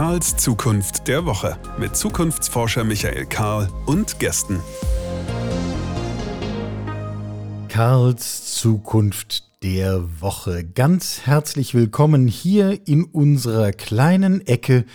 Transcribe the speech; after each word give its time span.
Karls 0.00 0.34
Zukunft 0.38 1.08
der 1.08 1.26
Woche 1.26 1.58
mit 1.78 1.94
Zukunftsforscher 1.94 2.84
Michael 2.84 3.26
Karl 3.26 3.68
und 3.84 4.18
Gästen. 4.18 4.58
Karls 7.68 8.54
Zukunft 8.54 9.62
der 9.62 10.22
Woche. 10.22 10.64
Ganz 10.64 11.26
herzlich 11.26 11.74
willkommen 11.74 12.28
hier 12.28 12.88
in 12.88 13.04
unserer 13.04 13.72
kleinen 13.72 14.40
Ecke, 14.46 14.86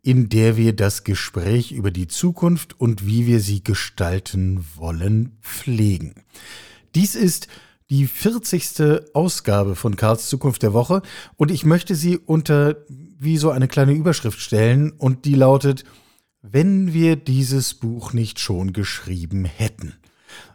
in 0.00 0.30
der 0.30 0.56
wir 0.56 0.74
das 0.74 1.04
Gespräch 1.04 1.70
über 1.70 1.90
die 1.90 2.08
Zukunft 2.08 2.80
und 2.80 3.06
wie 3.06 3.26
wir 3.26 3.40
sie 3.40 3.62
gestalten 3.62 4.64
wollen 4.76 5.36
pflegen. 5.42 6.14
Dies 6.94 7.16
ist 7.16 7.48
die 7.90 8.06
40. 8.06 9.12
Ausgabe 9.12 9.76
von 9.76 9.96
Karls 9.96 10.30
Zukunft 10.30 10.62
der 10.62 10.72
Woche 10.72 11.02
und 11.36 11.50
ich 11.50 11.66
möchte 11.66 11.94
sie 11.94 12.16
unter 12.16 12.76
wie 13.24 13.38
so 13.38 13.50
eine 13.50 13.68
kleine 13.68 13.92
Überschrift 13.92 14.40
stellen 14.40 14.92
und 14.92 15.24
die 15.24 15.34
lautet, 15.34 15.84
wenn 16.42 16.92
wir 16.92 17.16
dieses 17.16 17.74
Buch 17.74 18.12
nicht 18.12 18.38
schon 18.38 18.72
geschrieben 18.72 19.44
hätten. 19.44 19.94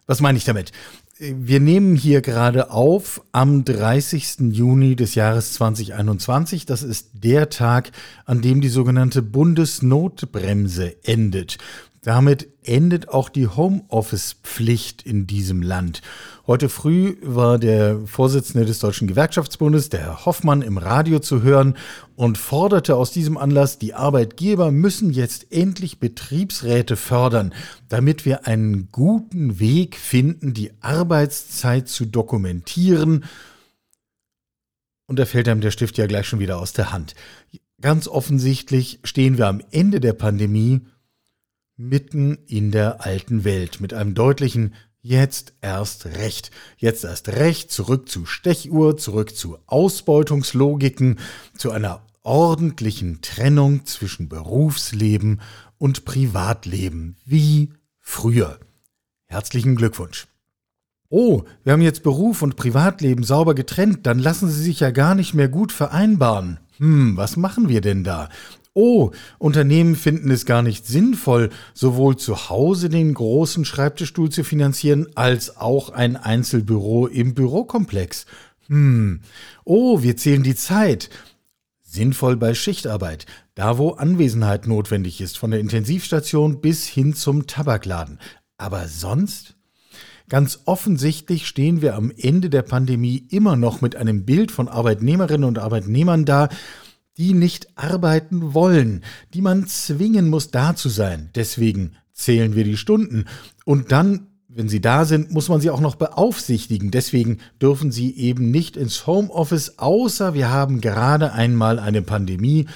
Was 0.06 0.22
meine 0.22 0.38
ich 0.38 0.46
damit? 0.46 0.72
Wir 1.20 1.60
nehmen 1.60 1.98
hier 1.98 2.22
gerade 2.22 2.72
auf 2.72 3.22
am 3.34 3.66
30. 3.66 4.52
Juni 4.52 4.96
des 4.96 5.16
Jahres 5.16 5.54
2021. 5.54 6.66
Das 6.66 6.82
ist 6.82 7.10
der 7.14 7.50
Tag, 7.50 7.92
an 8.26 8.42
dem 8.42 8.62
die 8.62 8.70
sogenannte 8.70 9.22
Bundesnotbremse 9.22 11.04
endet. 11.04 11.58
Damit 12.02 12.48
endet 12.64 13.10
auch 13.10 13.28
die 13.28 13.48
Homeoffice-Pflicht 13.48 15.02
in 15.02 15.28
diesem 15.28 15.62
Land. 15.62 16.02
Heute 16.48 16.70
früh 16.70 17.18
war 17.22 17.60
der 17.60 18.00
Vorsitzende 18.06 18.66
des 18.66 18.80
Deutschen 18.80 19.08
Gewerkschaftsbundes, 19.08 19.90
der 19.90 20.00
Herr 20.02 20.26
Hoffmann, 20.26 20.62
im 20.62 20.78
Radio 20.78 21.20
zu 21.20 21.42
hören 21.42 21.76
und 22.16 22.38
forderte 22.38 22.96
aus 22.96 23.12
diesem 23.12 23.38
Anlass, 23.38 23.80
die 23.80 23.94
Arbeitgeber 23.94 24.72
müssen 24.72 25.12
jetzt 25.12 25.52
endlich 25.52 26.00
Betriebsräte 26.00 26.96
fördern, 26.96 27.54
damit 27.90 28.26
wir 28.26 28.48
einen 28.48 28.90
guten 28.92 29.60
Weg 29.60 29.98
finden, 29.98 30.54
die 30.54 30.72
Arbeitszeit 30.80 31.90
zu 31.90 32.06
dokumentieren. 32.06 33.26
Und 35.06 35.20
da 35.20 35.26
fällt 35.26 35.50
einem 35.50 35.62
der 35.62 35.72
Stift 35.72 35.98
ja 35.98 36.08
gleich 36.08 36.28
schon 36.28 36.40
wieder 36.40 36.60
aus 36.60 36.72
der 36.72 36.94
Hand. 36.94 37.14
Ganz 37.82 38.08
offensichtlich 38.08 39.00
stehen 39.04 39.38
wir 39.38 39.48
am 39.48 39.62
Ende 39.72 40.00
der 40.00 40.14
Pandemie 40.14 40.82
mitten 41.80 42.38
in 42.46 42.72
der 42.72 43.06
alten 43.06 43.46
Welt 43.46 43.80
mit 43.80 43.94
einem 43.94 44.14
deutlichen 44.14 44.76
Jetzt 45.02 45.54
erst 45.62 46.08
recht. 46.08 46.52
Jetzt 46.78 47.06
erst 47.06 47.30
recht 47.30 47.72
zurück 47.72 48.10
zu 48.10 48.26
Stechuhr, 48.26 48.98
zurück 48.98 49.34
zu 49.34 49.58
Ausbeutungslogiken, 49.66 51.20
zu 51.58 51.72
einer 51.72 52.02
ordentlichen 52.22 53.22
Trennung 53.22 53.86
zwischen 53.86 54.28
Berufsleben 54.28 55.40
und 55.78 56.04
Privatleben, 56.04 57.16
wie 57.26 57.70
früher. 58.02 58.60
Herzlichen 59.26 59.78
Glückwunsch. 59.78 60.28
Oh, 61.08 61.44
wir 61.64 61.74
haben 61.74 61.82
jetzt 61.82 62.04
Beruf 62.04 62.42
und 62.42 62.58
Privatleben 62.58 63.24
sauber 63.24 63.56
getrennt, 63.56 64.06
dann 64.06 64.20
lassen 64.20 64.50
sie 64.50 64.62
sich 64.62 64.82
ja 64.82 64.92
gar 64.92 65.16
nicht 65.16 65.34
mehr 65.34 65.48
gut 65.48 65.72
vereinbaren. 65.72 66.60
Hm, 66.78 67.18
was 67.18 67.38
machen 67.38 67.68
wir 67.68 67.82
denn 67.82 68.04
da? 68.04 68.30
Oh, 68.82 69.12
Unternehmen 69.40 69.98
finden 69.98 70.32
es 70.32 70.46
gar 70.46 70.62
nicht 70.62 70.88
sinnvoll, 70.88 71.50
sowohl 71.74 72.16
zu 72.16 72.48
Hause 72.48 72.88
den 72.88 73.14
großen 73.14 73.66
Schreibtischstuhl 73.66 74.30
zu 74.30 74.46
finanzieren, 74.46 75.08
als 75.16 75.58
auch 75.58 75.90
ein 75.90 76.16
Einzelbüro 76.16 77.08
im 77.08 77.34
Bürokomplex. 77.34 78.26
Hm. 78.68 79.20
Oh, 79.66 80.02
wir 80.02 80.16
zählen 80.16 80.44
die 80.44 80.56
Zeit. 80.56 81.10
Sinnvoll 81.82 82.38
bei 82.38 82.54
Schichtarbeit, 82.54 83.26
da 83.54 83.78
wo 83.78 83.90
Anwesenheit 83.90 84.66
notwendig 84.66 85.20
ist, 85.20 85.38
von 85.38 85.52
der 85.52 85.60
Intensivstation 85.60 86.62
bis 86.62 86.88
hin 86.88 87.14
zum 87.14 87.48
Tabakladen. 87.48 88.18
Aber 88.58 88.88
sonst? 88.88 89.58
Ganz 90.30 90.62
offensichtlich 90.64 91.48
stehen 91.48 91.82
wir 91.82 91.96
am 91.96 92.14
Ende 92.16 92.50
der 92.50 92.62
Pandemie 92.62 93.26
immer 93.30 93.58
noch 93.58 93.82
mit 93.82 93.98
einem 93.98 94.24
Bild 94.24 94.54
von 94.54 94.70
Arbeitnehmerinnen 94.70 95.44
und 95.44 95.60
Arbeitnehmern 95.60 96.24
da, 96.24 96.48
die 97.20 97.34
nicht 97.34 97.68
arbeiten 97.78 98.54
wollen, 98.54 99.04
die 99.34 99.42
man 99.42 99.68
zwingen 99.68 100.30
muss, 100.30 100.52
da 100.52 100.76
zu 100.76 100.88
sein. 100.88 101.30
Deswegen 101.36 101.92
zählen 102.14 102.56
wir 102.56 102.64
die 102.64 102.78
Stunden. 102.78 103.26
Und 103.66 103.92
dann, 103.92 104.28
wenn 104.48 104.70
sie 104.70 104.80
da 104.80 105.04
sind, 105.04 105.32
muss 105.32 105.50
man 105.50 105.60
sie 105.60 105.70
auch 105.70 105.82
noch 105.82 105.96
beaufsichtigen. 105.96 106.92
Deswegen 106.92 107.40
dürfen 107.62 107.92
sie 107.92 108.16
eben 108.16 108.52
nicht 108.52 108.78
ins 108.78 109.06
Homeoffice, 109.06 109.78
außer 109.78 110.34
wir 110.34 110.50
haben 110.50 110.80
gerade 110.80 111.34
einmal 111.34 111.78
eine 111.78 112.02
Pandemie. 112.02 112.68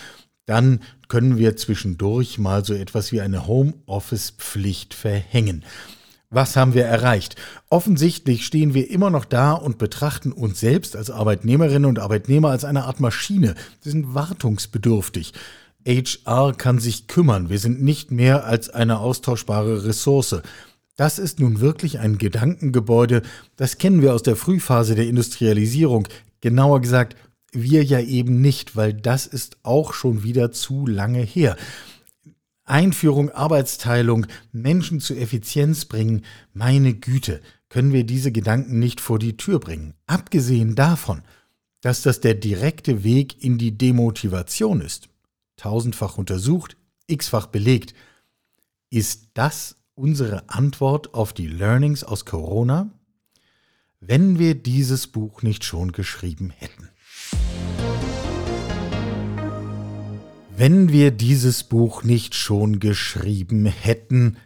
Dann 0.46 0.82
können 1.08 1.38
wir 1.38 1.56
zwischendurch 1.56 2.38
mal 2.38 2.66
so 2.66 2.74
etwas 2.74 3.14
wie 3.14 3.22
eine 3.22 3.48
Homeoffice-Pflicht 3.48 4.94
verhängen. 4.94 5.64
Was 6.34 6.56
haben 6.56 6.74
wir 6.74 6.86
erreicht? 6.86 7.36
Offensichtlich 7.70 8.46
stehen 8.46 8.74
wir 8.74 8.90
immer 8.90 9.12
noch 9.12 9.26
da 9.26 9.52
und 9.54 9.78
betrachten 9.78 10.32
uns 10.32 10.60
selbst 10.60 10.96
als 10.96 11.12
Arbeitnehmerinnen 11.12 11.88
und 11.88 12.00
Arbeitnehmer 12.00 12.50
als 12.50 12.66
eine 12.66 12.86
Art 12.86 13.00
Maschine. 13.00 13.54
Wir 13.84 13.92
sind 13.92 14.16
wartungsbedürftig. 14.16 15.34
HR 15.86 16.54
kann 16.54 16.80
sich 16.80 17.08
kümmern. 17.08 17.50
Wir 17.50 17.60
sind 17.60 17.84
nicht 17.84 18.10
mehr 18.10 18.46
als 18.46 18.72
eine 18.72 18.98
austauschbare 18.98 19.86
Ressource. 19.86 20.42
Das 20.96 21.20
ist 21.20 21.40
nun 21.40 21.60
wirklich 21.60 22.00
ein 22.00 22.18
Gedankengebäude, 22.18 23.22
das 23.56 23.78
kennen 23.78 24.02
wir 24.02 24.14
aus 24.14 24.24
der 24.24 24.36
Frühphase 24.36 24.96
der 24.96 25.08
Industrialisierung. 25.08 26.08
Genauer 26.42 26.82
gesagt, 26.82 27.16
wir 27.52 27.84
ja 27.84 28.00
eben 28.00 28.42
nicht, 28.42 28.76
weil 28.76 28.94
das 28.94 29.28
ist 29.28 29.58
auch 29.62 29.94
schon 29.94 30.24
wieder 30.24 30.52
zu 30.52 30.88
lange 30.88 31.22
her. 31.22 31.58
Einführung, 32.66 33.30
Arbeitsteilung, 33.30 34.26
Menschen 34.52 35.00
zu 35.00 35.16
Effizienz 35.16 35.86
bringen, 35.86 36.24
meine 36.54 36.94
Güte, 36.94 37.42
können 37.70 37.92
wir 37.92 38.06
diese 38.06 38.32
Gedanken 38.32 38.80
nicht 38.80 39.02
vor 39.02 39.20
die 39.20 39.36
Tür 39.36 39.60
bringen. 39.60 39.96
Abgesehen 40.06 40.76
davon, 40.76 41.24
dass 41.82 42.02
das 42.02 42.22
der 42.22 42.36
direkte 42.36 43.04
Weg 43.04 43.44
in 43.44 43.58
die 43.58 43.78
Demotivation 43.78 44.80
ist. 44.80 45.10
Tausendfach 45.58 46.18
untersucht, 46.18 46.78
x-fach 47.08 47.48
belegt. 47.48 47.94
Ist 48.90 49.30
das 49.34 49.76
unsere 49.96 50.50
Antwort 50.50 51.14
auf 51.14 51.34
die 51.34 51.48
Learnings 51.48 52.04
aus 52.04 52.26
Corona? 52.26 52.90
Wenn 54.00 54.40
wir 54.40 54.56
dieses 54.56 55.08
Buch 55.08 55.42
nicht 55.42 55.66
schon 55.66 55.92
geschrieben 55.92 56.52
hätten. 56.52 56.90
Wenn 60.56 60.90
wir 60.92 61.10
dieses 61.10 61.64
Buch 61.64 62.04
nicht 62.04 62.36
schon 62.36 62.80
geschrieben 62.80 63.66
hätten, 63.66 64.38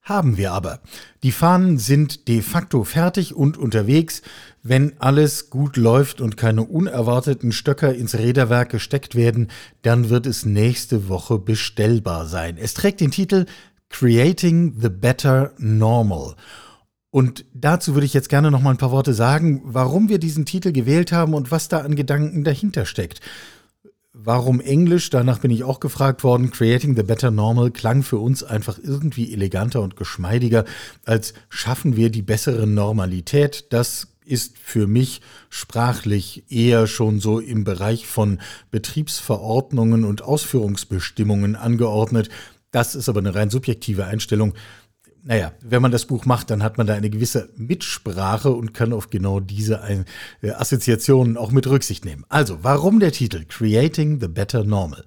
haben 0.00 0.36
wir 0.36 0.52
aber. 0.52 0.80
Die 1.24 1.32
Fahnen 1.32 1.78
sind 1.78 2.28
de 2.28 2.40
facto 2.40 2.84
fertig 2.84 3.34
und 3.34 3.58
unterwegs. 3.58 4.22
Wenn 4.62 4.92
alles 5.00 5.50
gut 5.50 5.76
läuft 5.76 6.20
und 6.20 6.36
keine 6.36 6.62
unerwarteten 6.62 7.50
Stöcker 7.50 7.92
ins 7.92 8.14
Räderwerk 8.14 8.70
gesteckt 8.70 9.16
werden, 9.16 9.48
dann 9.82 10.08
wird 10.08 10.26
es 10.26 10.46
nächste 10.46 11.08
Woche 11.08 11.38
bestellbar 11.38 12.26
sein. 12.26 12.56
Es 12.56 12.74
trägt 12.74 13.00
den 13.00 13.10
Titel 13.10 13.46
Creating 13.88 14.76
the 14.80 14.88
Better 14.88 15.52
Normal. 15.58 16.36
Und 17.10 17.44
dazu 17.54 17.94
würde 17.94 18.06
ich 18.06 18.14
jetzt 18.14 18.28
gerne 18.28 18.50
noch 18.50 18.60
mal 18.60 18.70
ein 18.70 18.76
paar 18.76 18.90
Worte 18.92 19.14
sagen, 19.14 19.62
warum 19.64 20.08
wir 20.08 20.18
diesen 20.18 20.46
Titel 20.46 20.70
gewählt 20.70 21.12
haben 21.12 21.34
und 21.34 21.50
was 21.50 21.68
da 21.68 21.80
an 21.80 21.96
Gedanken 21.96 22.44
dahinter 22.44 22.86
steckt. 22.86 23.20
Warum 24.16 24.60
Englisch? 24.60 25.10
Danach 25.10 25.40
bin 25.40 25.50
ich 25.50 25.64
auch 25.64 25.80
gefragt 25.80 26.22
worden. 26.22 26.52
Creating 26.52 26.94
the 26.94 27.02
Better 27.02 27.32
Normal 27.32 27.72
klang 27.72 28.04
für 28.04 28.18
uns 28.18 28.44
einfach 28.44 28.78
irgendwie 28.80 29.32
eleganter 29.32 29.80
und 29.80 29.96
geschmeidiger 29.96 30.64
als 31.04 31.34
schaffen 31.48 31.96
wir 31.96 32.10
die 32.10 32.22
bessere 32.22 32.68
Normalität. 32.68 33.72
Das 33.72 34.06
ist 34.24 34.56
für 34.56 34.86
mich 34.86 35.20
sprachlich 35.50 36.44
eher 36.48 36.86
schon 36.86 37.18
so 37.18 37.40
im 37.40 37.64
Bereich 37.64 38.06
von 38.06 38.40
Betriebsverordnungen 38.70 40.04
und 40.04 40.22
Ausführungsbestimmungen 40.22 41.56
angeordnet. 41.56 42.28
Das 42.70 42.94
ist 42.94 43.08
aber 43.08 43.18
eine 43.18 43.34
rein 43.34 43.50
subjektive 43.50 44.04
Einstellung 44.04 44.54
naja, 45.26 45.52
wenn 45.62 45.80
man 45.80 45.90
das 45.90 46.04
Buch 46.04 46.26
macht, 46.26 46.50
dann 46.50 46.62
hat 46.62 46.76
man 46.76 46.86
da 46.86 46.94
eine 46.94 47.08
gewisse 47.08 47.48
Mitsprache 47.56 48.50
und 48.50 48.74
kann 48.74 48.92
auf 48.92 49.08
genau 49.08 49.40
diese 49.40 49.80
äh, 50.42 50.50
Assoziationen 50.50 51.38
auch 51.38 51.50
mit 51.50 51.66
Rücksicht 51.66 52.04
nehmen. 52.04 52.26
Also, 52.28 52.62
warum 52.62 53.00
der 53.00 53.10
Titel 53.10 53.46
Creating 53.46 54.20
the 54.20 54.28
Better 54.28 54.64
Normal? 54.64 55.04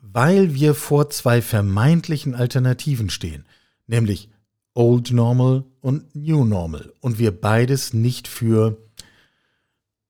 Weil 0.00 0.54
wir 0.54 0.74
vor 0.74 1.10
zwei 1.10 1.40
vermeintlichen 1.42 2.34
Alternativen 2.34 3.08
stehen, 3.08 3.46
nämlich 3.86 4.30
Old 4.74 5.12
Normal 5.12 5.64
und 5.80 6.16
New 6.16 6.44
Normal 6.44 6.92
und 7.00 7.20
wir 7.20 7.30
beides 7.30 7.92
nicht 7.92 8.26
für 8.26 8.78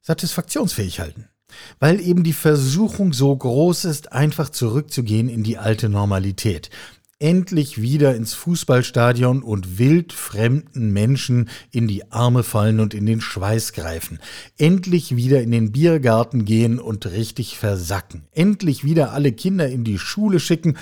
satisfaktionsfähig 0.01 1.01
halten. 1.01 1.29
Weil 1.79 2.01
eben 2.01 2.25
die 2.25 2.33
Versuchung 2.33 3.13
so 3.13 3.35
groß 3.35 3.85
ist, 3.85 4.13
einfach 4.13 4.49
zurückzugehen 4.49 5.29
in 5.29 5.43
die 5.43 5.59
alte 5.59 5.89
Normalität. 5.89 6.71
Endlich 7.19 7.83
wieder 7.83 8.15
ins 8.15 8.35
Fußballstadion 8.35 9.43
und 9.43 9.79
wildfremden 9.79 10.93
Menschen 10.93 11.49
in 11.71 11.89
die 11.89 12.13
Arme 12.13 12.45
fallen 12.45 12.79
und 12.79 12.95
in 12.95 13.07
den 13.07 13.21
Schweiß 13.21 13.73
greifen. 13.73 14.21
Endlich 14.57 15.17
wieder 15.17 15.43
in 15.43 15.51
den 15.51 15.73
Biergarten 15.73 16.45
gehen 16.45 16.79
und 16.79 17.07
richtig 17.07 17.59
versacken. 17.59 18.23
Endlich 18.33 18.85
wieder 18.85 19.13
alle 19.13 19.33
Kinder 19.33 19.69
in 19.69 19.83
die 19.83 19.99
Schule 19.99 20.39
schicken. 20.39 20.77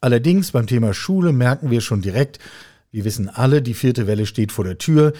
Allerdings 0.00 0.52
beim 0.52 0.66
Thema 0.66 0.94
Schule 0.94 1.32
merken 1.32 1.70
wir 1.70 1.80
schon 1.80 2.02
direkt, 2.02 2.38
wir 2.90 3.04
wissen 3.04 3.28
alle, 3.28 3.62
die 3.62 3.74
vierte 3.74 4.06
Welle 4.06 4.26
steht 4.26 4.50
vor 4.50 4.64
der 4.64 4.78
Tür. 4.78 5.12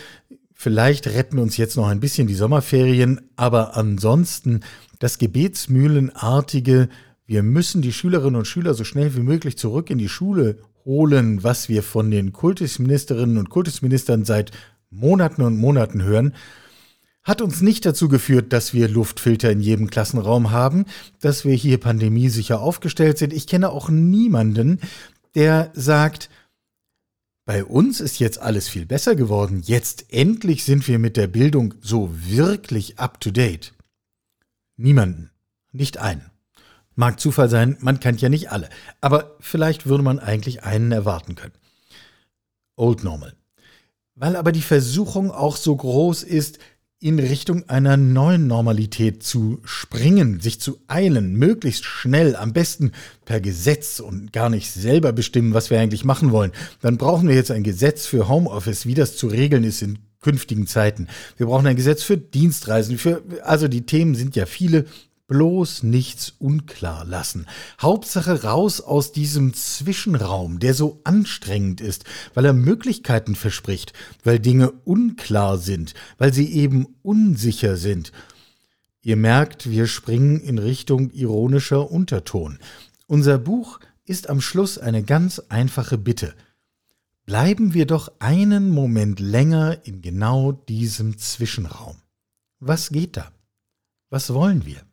Vielleicht 0.54 1.06
retten 1.06 1.38
uns 1.38 1.56
jetzt 1.56 1.76
noch 1.76 1.86
ein 1.86 2.00
bisschen 2.00 2.26
die 2.26 2.34
Sommerferien, 2.34 3.20
aber 3.36 3.76
ansonsten 3.76 4.60
das 4.98 5.18
Gebetsmühlenartige 5.18 6.88
wir 7.28 7.42
müssen 7.42 7.82
die 7.82 7.92
Schülerinnen 7.92 8.36
und 8.36 8.46
Schüler 8.46 8.72
so 8.72 8.84
schnell 8.84 9.14
wie 9.14 9.20
möglich 9.20 9.58
zurück 9.58 9.90
in 9.90 9.98
die 9.98 10.08
Schule 10.08 10.56
holen, 10.86 11.44
was 11.44 11.68
wir 11.68 11.82
von 11.82 12.10
den 12.10 12.32
Kultusministerinnen 12.32 13.36
und 13.36 13.50
Kultusministern 13.50 14.24
seit 14.24 14.50
Monaten 14.88 15.42
und 15.42 15.58
Monaten 15.58 16.02
hören, 16.02 16.34
hat 17.22 17.42
uns 17.42 17.60
nicht 17.60 17.84
dazu 17.84 18.08
geführt, 18.08 18.54
dass 18.54 18.72
wir 18.72 18.88
Luftfilter 18.88 19.50
in 19.50 19.60
jedem 19.60 19.90
Klassenraum 19.90 20.52
haben, 20.52 20.86
dass 21.20 21.44
wir 21.44 21.54
hier 21.54 21.76
pandemiesicher 21.76 22.62
aufgestellt 22.62 23.18
sind. 23.18 23.34
Ich 23.34 23.46
kenne 23.46 23.68
auch 23.68 23.90
niemanden, 23.90 24.80
der 25.34 25.70
sagt, 25.74 26.30
bei 27.44 27.62
uns 27.62 28.00
ist 28.00 28.18
jetzt 28.20 28.40
alles 28.40 28.70
viel 28.70 28.86
besser 28.86 29.16
geworden. 29.16 29.60
Jetzt 29.62 30.06
endlich 30.14 30.64
sind 30.64 30.88
wir 30.88 30.98
mit 30.98 31.18
der 31.18 31.26
Bildung 31.26 31.74
so 31.82 32.08
wirklich 32.14 32.98
up 32.98 33.20
to 33.20 33.30
date. 33.30 33.74
Niemanden. 34.78 35.30
Nicht 35.72 35.98
einen. 35.98 36.30
Mag 36.98 37.20
Zufall 37.20 37.48
sein, 37.48 37.76
man 37.78 38.00
kennt 38.00 38.20
ja 38.22 38.28
nicht 38.28 38.50
alle. 38.50 38.68
Aber 39.00 39.36
vielleicht 39.38 39.86
würde 39.86 40.02
man 40.02 40.18
eigentlich 40.18 40.64
einen 40.64 40.90
erwarten 40.90 41.36
können. 41.36 41.52
Old 42.74 43.04
Normal. 43.04 43.34
Weil 44.16 44.34
aber 44.34 44.50
die 44.50 44.62
Versuchung 44.62 45.30
auch 45.30 45.56
so 45.56 45.76
groß 45.76 46.24
ist, 46.24 46.58
in 46.98 47.20
Richtung 47.20 47.68
einer 47.68 47.96
neuen 47.96 48.48
Normalität 48.48 49.22
zu 49.22 49.60
springen, 49.62 50.40
sich 50.40 50.60
zu 50.60 50.80
eilen, 50.88 51.36
möglichst 51.36 51.84
schnell, 51.84 52.34
am 52.34 52.52
besten 52.52 52.90
per 53.24 53.40
Gesetz 53.40 54.00
und 54.00 54.32
gar 54.32 54.50
nicht 54.50 54.72
selber 54.72 55.12
bestimmen, 55.12 55.54
was 55.54 55.70
wir 55.70 55.78
eigentlich 55.78 56.04
machen 56.04 56.32
wollen, 56.32 56.50
dann 56.80 56.98
brauchen 56.98 57.28
wir 57.28 57.36
jetzt 57.36 57.52
ein 57.52 57.62
Gesetz 57.62 58.06
für 58.06 58.28
Homeoffice, 58.28 58.86
wie 58.86 58.94
das 58.94 59.16
zu 59.16 59.28
regeln 59.28 59.62
ist 59.62 59.82
in 59.82 60.00
künftigen 60.20 60.66
Zeiten. 60.66 61.06
Wir 61.36 61.46
brauchen 61.46 61.68
ein 61.68 61.76
Gesetz 61.76 62.02
für 62.02 62.18
Dienstreisen, 62.18 62.98
für, 62.98 63.22
also 63.44 63.68
die 63.68 63.86
Themen 63.86 64.16
sind 64.16 64.34
ja 64.34 64.46
viele 64.46 64.86
bloß 65.28 65.84
nichts 65.84 66.34
unklar 66.38 67.04
lassen. 67.04 67.46
Hauptsache 67.80 68.42
raus 68.42 68.80
aus 68.80 69.12
diesem 69.12 69.54
Zwischenraum, 69.54 70.58
der 70.58 70.74
so 70.74 71.00
anstrengend 71.04 71.80
ist, 71.80 72.04
weil 72.34 72.46
er 72.46 72.54
Möglichkeiten 72.54 73.36
verspricht, 73.36 73.92
weil 74.24 74.40
Dinge 74.40 74.70
unklar 74.70 75.58
sind, 75.58 75.94
weil 76.16 76.32
sie 76.32 76.52
eben 76.52 76.86
unsicher 77.02 77.76
sind. 77.76 78.10
Ihr 79.02 79.16
merkt, 79.16 79.70
wir 79.70 79.86
springen 79.86 80.40
in 80.40 80.58
Richtung 80.58 81.10
ironischer 81.10 81.90
Unterton. 81.90 82.58
Unser 83.06 83.38
Buch 83.38 83.80
ist 84.04 84.28
am 84.28 84.40
Schluss 84.40 84.78
eine 84.78 85.02
ganz 85.02 85.38
einfache 85.50 85.98
Bitte. 85.98 86.34
Bleiben 87.26 87.74
wir 87.74 87.86
doch 87.86 88.10
einen 88.18 88.70
Moment 88.70 89.20
länger 89.20 89.84
in 89.84 90.00
genau 90.00 90.52
diesem 90.52 91.18
Zwischenraum. 91.18 91.96
Was 92.58 92.88
geht 92.88 93.18
da? 93.18 93.30
Was 94.08 94.32
wollen 94.32 94.64
wir? 94.64 94.87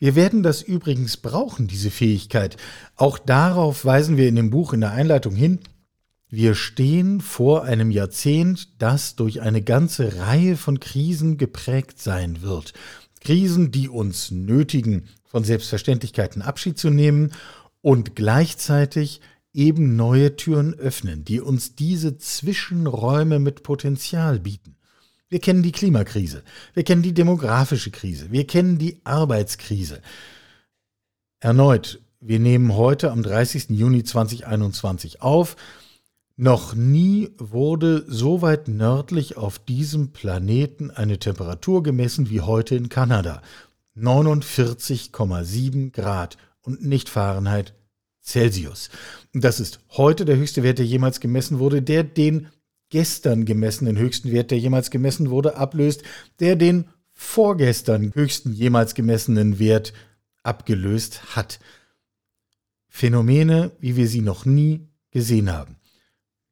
Wir 0.00 0.14
werden 0.14 0.42
das 0.42 0.62
übrigens 0.62 1.18
brauchen, 1.18 1.68
diese 1.68 1.90
Fähigkeit. 1.90 2.56
Auch 2.96 3.18
darauf 3.18 3.84
weisen 3.84 4.16
wir 4.16 4.28
in 4.28 4.36
dem 4.36 4.48
Buch 4.48 4.72
in 4.72 4.80
der 4.80 4.92
Einleitung 4.92 5.34
hin. 5.34 5.58
Wir 6.30 6.54
stehen 6.54 7.20
vor 7.20 7.64
einem 7.64 7.90
Jahrzehnt, 7.90 8.80
das 8.80 9.14
durch 9.14 9.42
eine 9.42 9.60
ganze 9.60 10.16
Reihe 10.16 10.56
von 10.56 10.80
Krisen 10.80 11.36
geprägt 11.36 12.00
sein 12.00 12.40
wird. 12.40 12.72
Krisen, 13.20 13.72
die 13.72 13.90
uns 13.90 14.30
nötigen, 14.30 15.06
von 15.26 15.44
Selbstverständlichkeiten 15.44 16.40
Abschied 16.40 16.78
zu 16.78 16.88
nehmen 16.88 17.32
und 17.82 18.16
gleichzeitig 18.16 19.20
eben 19.52 19.96
neue 19.96 20.34
Türen 20.34 20.72
öffnen, 20.72 21.26
die 21.26 21.40
uns 21.40 21.74
diese 21.74 22.16
Zwischenräume 22.16 23.38
mit 23.38 23.62
Potenzial 23.62 24.40
bieten. 24.40 24.76
Wir 25.30 25.38
kennen 25.38 25.62
die 25.62 25.72
Klimakrise, 25.72 26.42
wir 26.74 26.82
kennen 26.82 27.02
die 27.02 27.14
demografische 27.14 27.92
Krise, 27.92 28.32
wir 28.32 28.48
kennen 28.48 28.78
die 28.78 29.00
Arbeitskrise. 29.04 30.02
Erneut, 31.38 32.02
wir 32.18 32.40
nehmen 32.40 32.74
heute 32.74 33.12
am 33.12 33.22
30. 33.22 33.70
Juni 33.70 34.02
2021 34.02 35.22
auf. 35.22 35.54
Noch 36.36 36.74
nie 36.74 37.30
wurde 37.38 38.04
so 38.08 38.42
weit 38.42 38.66
nördlich 38.66 39.36
auf 39.36 39.60
diesem 39.60 40.12
Planeten 40.12 40.90
eine 40.90 41.20
Temperatur 41.20 41.84
gemessen 41.84 42.28
wie 42.28 42.40
heute 42.40 42.74
in 42.74 42.88
Kanada. 42.88 43.40
49,7 43.96 45.92
Grad 45.92 46.38
und 46.60 46.84
nicht 46.84 47.08
Fahrenheit, 47.08 47.74
Celsius. 48.20 48.90
Das 49.32 49.60
ist 49.60 49.78
heute 49.90 50.24
der 50.24 50.36
höchste 50.36 50.64
Wert, 50.64 50.78
der 50.78 50.86
jemals 50.86 51.20
gemessen 51.20 51.60
wurde, 51.60 51.82
der 51.82 52.02
den 52.02 52.48
gestern 52.90 53.44
gemessenen 53.44 53.96
höchsten 53.96 54.30
Wert, 54.30 54.50
der 54.50 54.58
jemals 54.58 54.90
gemessen 54.90 55.30
wurde, 55.30 55.56
ablöst, 55.56 56.02
der 56.40 56.56
den 56.56 56.88
vorgestern 57.12 58.14
höchsten 58.14 58.52
jemals 58.52 58.94
gemessenen 58.94 59.58
Wert 59.58 59.92
abgelöst 60.42 61.36
hat. 61.36 61.60
Phänomene, 62.88 63.72
wie 63.78 63.96
wir 63.96 64.08
sie 64.08 64.20
noch 64.20 64.44
nie 64.44 64.88
gesehen 65.10 65.52
haben. 65.52 65.76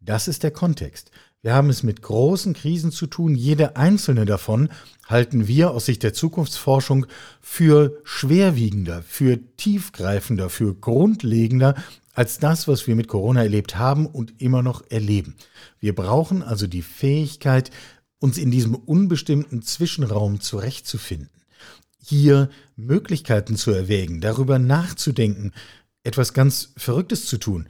Das 0.01 0.29
ist 0.29 0.43
der 0.43 0.51
Kontext. 0.51 1.11
Wir 1.41 1.55
haben 1.55 1.71
es 1.71 1.83
mit 1.83 2.03
großen 2.03 2.53
Krisen 2.53 2.91
zu 2.91 3.07
tun. 3.07 3.35
Jede 3.35 3.77
einzelne 3.77 4.25
davon 4.25 4.71
halten 5.07 5.47
wir 5.47 5.71
aus 5.71 5.87
Sicht 5.87 6.03
der 6.03 6.13
Zukunftsforschung 6.13 7.07
für 7.41 8.01
schwerwiegender, 8.05 9.03
für 9.03 9.39
tiefgreifender, 9.57 10.51
für 10.51 10.75
grundlegender 10.75 11.75
als 12.19 12.41
das, 12.41 12.67
was 12.67 12.89
wir 12.89 12.97
mit 12.97 13.07
Corona 13.07 13.45
erlebt 13.45 13.77
haben 13.77 14.05
und 14.05 14.43
immer 14.43 14.61
noch 14.61 14.83
erleben. 14.91 15.37
Wir 15.79 15.95
brauchen 15.95 16.43
also 16.43 16.67
die 16.67 16.83
Fähigkeit, 16.83 17.71
uns 18.19 18.39
in 18.39 18.51
diesem 18.51 18.75
unbestimmten 18.75 19.63
Zwischenraum 19.63 20.41
zurechtzufinden, 20.41 21.31
hier 22.05 22.51
Möglichkeiten 22.75 23.55
zu 23.55 23.71
erwägen, 23.71 24.21
darüber 24.21 24.59
nachzudenken, 24.59 25.53
etwas 26.03 26.33
ganz 26.33 26.73
Verrücktes 26.77 27.27
zu 27.27 27.39
tun, 27.39 27.69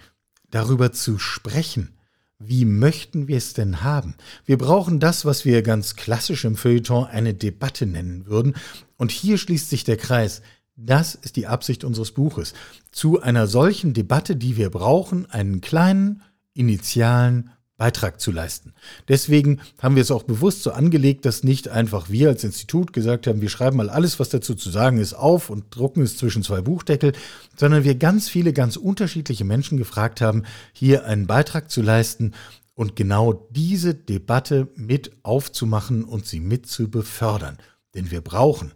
darüber 0.51 0.93
zu 0.93 1.19
sprechen. 1.19 1.99
Wie 2.39 2.65
möchten 2.65 3.29
wir 3.29 3.37
es 3.37 3.53
denn 3.53 3.83
haben? 3.83 4.15
Wir 4.47 4.57
brauchen 4.57 4.99
das, 4.99 5.27
was 5.27 5.45
wir 5.45 5.61
ganz 5.61 5.95
klassisch 5.95 6.47
im 6.47 6.57
Feuilleton 6.57 7.05
eine 7.05 7.35
Debatte 7.35 7.85
nennen 7.85 8.25
würden. 8.25 8.55
Und 8.97 9.11
hier 9.11 9.37
schließt 9.37 9.69
sich 9.69 9.85
der 9.85 9.99
Kreis. 9.99 10.41
Das 10.81 11.17
ist 11.17 11.35
die 11.35 11.49
Absicht 11.49 11.83
unseres 11.83 12.13
Buches. 12.13 12.55
Zu 12.93 13.21
einer 13.21 13.49
solchen 13.49 13.95
Debatte, 13.95 14.37
die 14.37 14.57
wir 14.57 14.71
brauchen, 14.71 15.29
einen 15.29 15.61
kleinen, 15.61 16.23
initialen 16.55 17.51
Beitrag 17.77 18.21
zu 18.21 18.31
leisten. 18.31 18.75
Deswegen 19.09 19.61
haben 19.81 19.97
wir 19.97 20.03
es 20.03 20.13
auch 20.13 20.23
bewusst 20.23 20.63
so 20.63 20.71
angelegt, 20.71 21.25
dass 21.25 21.43
nicht 21.43 21.69
einfach 21.69 22.11
wir 22.11 22.29
als 22.29 22.45
Institut 22.45 22.93
gesagt 22.93 23.27
haben, 23.27 23.41
wir 23.41 23.49
schreiben 23.49 23.77
mal 23.77 23.91
alles, 23.91 24.21
was 24.21 24.29
dazu 24.29 24.55
zu 24.55 24.71
sagen 24.71 24.99
ist, 24.99 25.15
auf 25.15 25.51
und 25.51 25.75
drucken 25.75 26.03
es 26.03 26.17
zwischen 26.17 26.45
zwei 26.45 26.61
Buchdeckel, 26.61 27.13
sondern 27.57 27.83
wir 27.83 27.97
ganz 27.97 28.29
viele, 28.29 28.53
ganz 28.53 28.77
unterschiedliche 28.77 29.45
Menschen 29.45 29.79
gefragt 29.79 30.21
haben, 30.21 30.45
hier 30.73 31.07
einen 31.07 31.27
Beitrag 31.27 31.73
zu 31.73 31.83
leisten 31.83 32.35
und 32.75 32.95
genau 32.95 33.49
diese 33.51 33.97
Debatte 33.97 34.69
mit 34.77 35.11
aufzumachen 35.25 36.05
und 36.05 36.25
sie 36.25 36.39
mit 36.39 36.67
zu 36.67 36.89
befördern. 36.89 37.59
Denn 37.95 38.13
wir 38.13 38.21
brauchen 38.21 38.73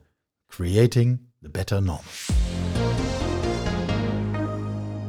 Creating 0.48 1.31
The 1.42 1.48
Better 1.48 1.80
Norm. 1.80 2.04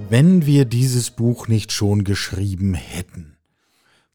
Wenn 0.09 0.47
wir 0.47 0.65
dieses 0.65 1.11
Buch 1.11 1.47
nicht 1.47 1.71
schon 1.71 2.03
geschrieben 2.03 2.73
hätten, 2.73 3.37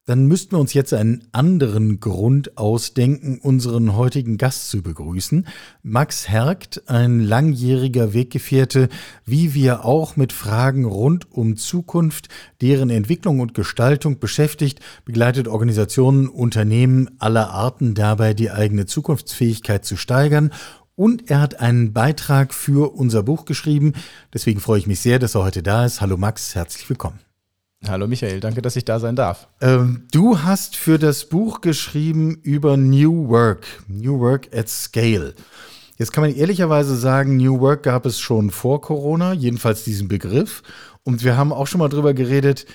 dann 0.05 0.27
müssten 0.27 0.53
wir 0.53 0.59
uns 0.59 0.73
jetzt 0.75 0.95
einen 0.95 1.29
anderen 1.31 2.01
Grund 2.01 2.59
ausdenken, 2.59 3.39
unseren 3.39 3.95
heutigen 3.95 4.37
Gast 4.37 4.69
zu 4.69 4.83
begrüßen. 4.83 5.47
Max 5.85 6.29
Hergt, 6.29 6.89
ein 6.89 7.21
langjähriger 7.21 8.15
Weggefährte, 8.15 8.89
wie 9.25 9.55
wir 9.55 9.85
auch 9.85 10.17
mit 10.17 10.33
Fragen 10.33 10.87
rund 10.87 11.31
um 11.31 11.57
Zukunft, 11.57 12.29
deren 12.63 12.91
Entwicklung 12.91 13.39
und 13.39 13.55
Gestaltung 13.55 14.19
beschäftigt, 14.19 14.81
begleitet 15.05 15.47
Organisationen, 15.47 16.27
Unternehmen 16.27 17.11
aller 17.21 17.51
Arten 17.51 17.95
dabei, 17.95 18.35
die 18.35 18.51
eigene 18.51 18.87
Zukunftsfähigkeit 18.87 19.85
zu 19.85 19.97
steigern 19.97 20.51
und 20.99 21.31
er 21.31 21.41
hat 21.41 21.61
einen 21.61 21.93
Beitrag 21.93 22.53
für 22.53 22.93
unser 22.93 23.23
Buch 23.23 23.45
geschrieben. 23.45 23.93
Deswegen 24.35 24.59
freue 24.59 24.81
ich 24.81 24.89
mich 24.89 24.99
sehr, 24.99 25.21
dass 25.21 25.37
er 25.37 25.45
heute 25.45 25.63
da 25.63 25.87
ist. 25.87 26.01
Hallo 26.01 26.17
Max, 26.17 26.57
herzlich 26.57 26.91
willkommen. 26.91 27.21
Hallo 27.87 28.09
Michael, 28.09 28.41
danke, 28.41 28.63
dass 28.63 28.75
ich 28.75 28.85
da 28.85 28.99
sein 28.99 29.15
darf. 29.15 29.47
Ähm, 29.61 30.09
du 30.11 30.43
hast 30.43 30.75
für 30.75 30.99
das 30.99 31.29
Buch 31.29 31.61
geschrieben 31.61 32.41
über 32.43 32.77
New 32.77 33.29
Work, 33.29 33.65
New 33.87 34.19
Work 34.19 34.49
at 34.53 34.69
Scale. 34.69 35.37
Jetzt 35.97 36.13
kann 36.13 36.23
man 36.23 36.35
ehrlicherweise 36.35 36.97
sagen, 36.97 37.37
New 37.37 37.61
Work 37.61 37.85
gab 37.85 38.05
es 38.05 38.19
schon 38.19 38.51
vor 38.51 38.81
Corona, 38.81 39.33
jedenfalls 39.33 39.85
diesen 39.85 40.09
Begriff. 40.09 40.65
Und 41.05 41.23
wir 41.23 41.37
haben 41.37 41.53
auch 41.53 41.69
schon 41.69 41.79
mal 41.79 41.89
drüber 41.89 42.13
geredet, 42.13 42.67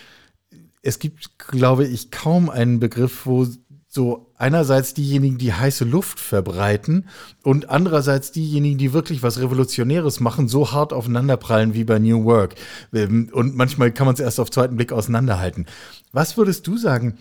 es 0.82 1.00
gibt, 1.00 1.38
glaube 1.38 1.86
ich, 1.86 2.10
kaum 2.10 2.50
einen 2.50 2.80
Begriff, 2.80 3.26
wo 3.26 3.46
so 3.94 4.34
einerseits 4.40 4.96
diejenigen, 4.96 5.38
die 5.38 5.54
heiße 5.54 5.86
Luft 5.86 6.20
verbreiten 6.20 7.06
und 7.44 7.70
andererseits 7.70 8.32
diejenigen, 8.32 8.80
die 8.80 8.92
wirklich 8.92 9.22
was 9.22 9.40
Revolutionäres 9.40 10.20
machen, 10.20 10.48
so 10.48 10.72
hart 10.72 10.94
aufeinanderprallen 10.94 11.76
wie 11.76 11.84
bei 11.84 12.00
New 12.00 12.26
Work. 12.26 12.56
Ähm, 12.92 13.30
und 13.32 13.56
manchmal 13.56 13.92
kann 13.92 14.08
man 14.08 14.16
es 14.16 14.20
erst 14.20 14.40
auf 14.40 14.50
zweiten 14.50 14.78
Blick 14.78 14.92
auseinanderhalten. 14.92 15.68
Was 16.12 16.38
würdest 16.38 16.66
du 16.66 16.76
sagen? 16.76 17.20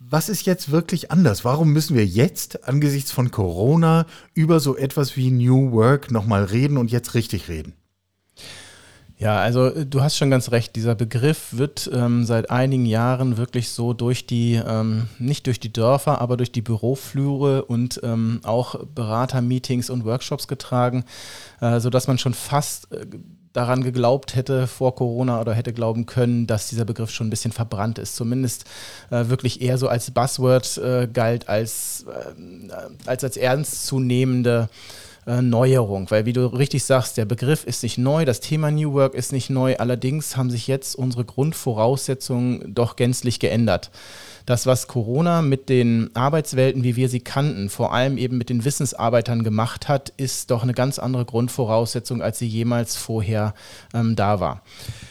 Was 0.00 0.28
ist 0.28 0.44
jetzt 0.44 0.72
wirklich 0.72 1.12
anders? 1.12 1.44
Warum 1.44 1.72
müssen 1.72 1.96
wir 1.96 2.04
jetzt 2.04 2.66
angesichts 2.66 3.12
von 3.12 3.30
Corona 3.30 4.06
über 4.34 4.58
so 4.58 4.76
etwas 4.76 5.16
wie 5.16 5.30
New 5.30 5.70
Work 5.70 6.10
nochmal 6.10 6.42
reden 6.44 6.78
und 6.78 6.90
jetzt 6.90 7.14
richtig 7.14 7.48
reden? 7.48 7.74
Ja, 9.18 9.38
also 9.38 9.66
äh, 9.66 9.84
du 9.84 10.00
hast 10.00 10.16
schon 10.16 10.30
ganz 10.30 10.52
recht. 10.52 10.76
Dieser 10.76 10.94
Begriff 10.94 11.48
wird 11.50 11.90
ähm, 11.92 12.24
seit 12.24 12.50
einigen 12.50 12.86
Jahren 12.86 13.36
wirklich 13.36 13.70
so 13.70 13.92
durch 13.92 14.26
die, 14.26 14.54
ähm, 14.54 15.08
nicht 15.18 15.46
durch 15.46 15.58
die 15.58 15.72
Dörfer, 15.72 16.20
aber 16.20 16.36
durch 16.36 16.52
die 16.52 16.62
Büroflüre 16.62 17.64
und 17.64 18.00
ähm, 18.04 18.40
auch 18.44 18.76
Beratermeetings 18.94 19.90
und 19.90 20.04
Workshops 20.04 20.46
getragen, 20.46 21.04
äh, 21.60 21.80
sodass 21.80 22.06
man 22.06 22.18
schon 22.18 22.34
fast 22.34 22.92
äh, 22.92 23.06
daran 23.52 23.82
geglaubt 23.82 24.36
hätte 24.36 24.68
vor 24.68 24.94
Corona 24.94 25.40
oder 25.40 25.52
hätte 25.52 25.72
glauben 25.72 26.06
können, 26.06 26.46
dass 26.46 26.68
dieser 26.68 26.84
Begriff 26.84 27.10
schon 27.10 27.26
ein 27.26 27.30
bisschen 27.30 27.50
verbrannt 27.50 27.98
ist. 27.98 28.14
Zumindest 28.14 28.66
äh, 29.10 29.28
wirklich 29.28 29.60
eher 29.60 29.78
so 29.78 29.88
als 29.88 30.12
Buzzword 30.12 30.78
äh, 30.78 31.08
galt, 31.12 31.48
als, 31.48 32.06
äh, 32.06 32.72
als 33.06 33.24
als 33.24 33.36
ernstzunehmende 33.36 34.68
äh, 35.28 35.42
Neuerung, 35.42 36.10
weil 36.10 36.24
wie 36.24 36.32
du 36.32 36.46
richtig 36.46 36.84
sagst, 36.84 37.18
der 37.18 37.26
Begriff 37.26 37.64
ist 37.64 37.82
nicht 37.82 37.98
neu, 37.98 38.24
das 38.24 38.40
Thema 38.40 38.70
New 38.70 38.94
Work 38.94 39.14
ist 39.14 39.30
nicht 39.30 39.50
neu, 39.50 39.76
allerdings 39.76 40.36
haben 40.36 40.50
sich 40.50 40.66
jetzt 40.66 40.96
unsere 40.96 41.24
Grundvoraussetzungen 41.24 42.74
doch 42.74 42.96
gänzlich 42.96 43.38
geändert. 43.38 43.90
Das, 44.46 44.64
was 44.64 44.86
Corona 44.88 45.42
mit 45.42 45.68
den 45.68 46.08
Arbeitswelten, 46.14 46.82
wie 46.82 46.96
wir 46.96 47.10
sie 47.10 47.20
kannten, 47.20 47.68
vor 47.68 47.92
allem 47.92 48.16
eben 48.16 48.38
mit 48.38 48.48
den 48.48 48.64
Wissensarbeitern 48.64 49.44
gemacht 49.44 49.88
hat, 49.88 50.14
ist 50.16 50.50
doch 50.50 50.62
eine 50.62 50.72
ganz 50.72 50.98
andere 50.98 51.26
Grundvoraussetzung, 51.26 52.22
als 52.22 52.38
sie 52.38 52.48
jemals 52.48 52.96
vorher 52.96 53.52
ähm, 53.92 54.16
da 54.16 54.40
war. 54.40 54.62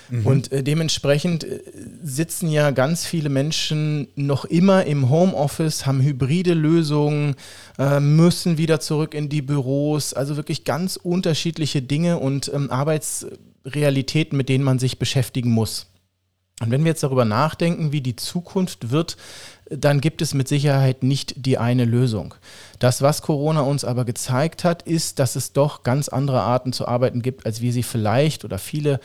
Mhm. 0.09 0.25
Und 0.25 0.51
äh, 0.51 0.63
dementsprechend 0.63 1.43
äh, 1.43 1.61
sitzen 2.03 2.49
ja 2.49 2.71
ganz 2.71 3.05
viele 3.05 3.29
Menschen 3.29 4.07
noch 4.15 4.45
immer 4.45 4.85
im 4.85 5.09
Homeoffice, 5.09 5.85
haben 5.85 6.01
hybride 6.01 6.53
Lösungen, 6.53 7.35
äh, 7.77 7.99
müssen 7.99 8.57
wieder 8.57 8.79
zurück 8.79 9.13
in 9.13 9.29
die 9.29 9.41
Büros, 9.41 10.13
also 10.13 10.37
wirklich 10.37 10.63
ganz 10.63 10.95
unterschiedliche 10.95 11.81
Dinge 11.81 12.19
und 12.19 12.51
ähm, 12.53 12.71
Arbeitsrealitäten, 12.71 14.37
mit 14.37 14.49
denen 14.49 14.63
man 14.63 14.79
sich 14.79 14.99
beschäftigen 14.99 15.51
muss. 15.51 15.87
Und 16.59 16.71
wenn 16.71 16.83
wir 16.83 16.89
jetzt 16.89 17.03
darüber 17.03 17.25
nachdenken, 17.25 17.91
wie 17.91 18.01
die 18.01 18.15
Zukunft 18.15 18.89
wird, 18.89 19.15
dann 19.69 20.01
gibt 20.01 20.21
es 20.21 20.33
mit 20.33 20.47
Sicherheit 20.47 21.03
nicht 21.03 21.45
die 21.45 21.57
eine 21.57 21.85
Lösung. 21.85 22.33
Das, 22.79 23.01
was 23.01 23.21
Corona 23.21 23.61
uns 23.61 23.83
aber 23.83 24.05
gezeigt 24.05 24.63
hat, 24.63 24.81
ist, 24.81 25.19
dass 25.19 25.35
es 25.35 25.53
doch 25.53 25.83
ganz 25.83 26.07
andere 26.09 26.41
Arten 26.41 26.73
zu 26.73 26.87
arbeiten 26.87 27.21
gibt, 27.21 27.45
als 27.45 27.61
wir 27.61 27.73
sie 27.73 27.83
vielleicht 27.83 28.43
oder 28.45 28.57
viele 28.57 28.99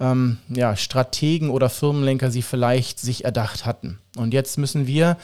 ähm, 0.00 0.38
ja, 0.48 0.76
Strategen 0.76 1.50
oder 1.50 1.70
Firmenlenker 1.70 2.30
sie 2.30 2.42
vielleicht 2.42 3.00
sich 3.00 3.24
erdacht 3.24 3.64
hatten. 3.64 4.00
Und 4.16 4.34
jetzt 4.34 4.58
müssen 4.58 4.86
wir 4.86 5.16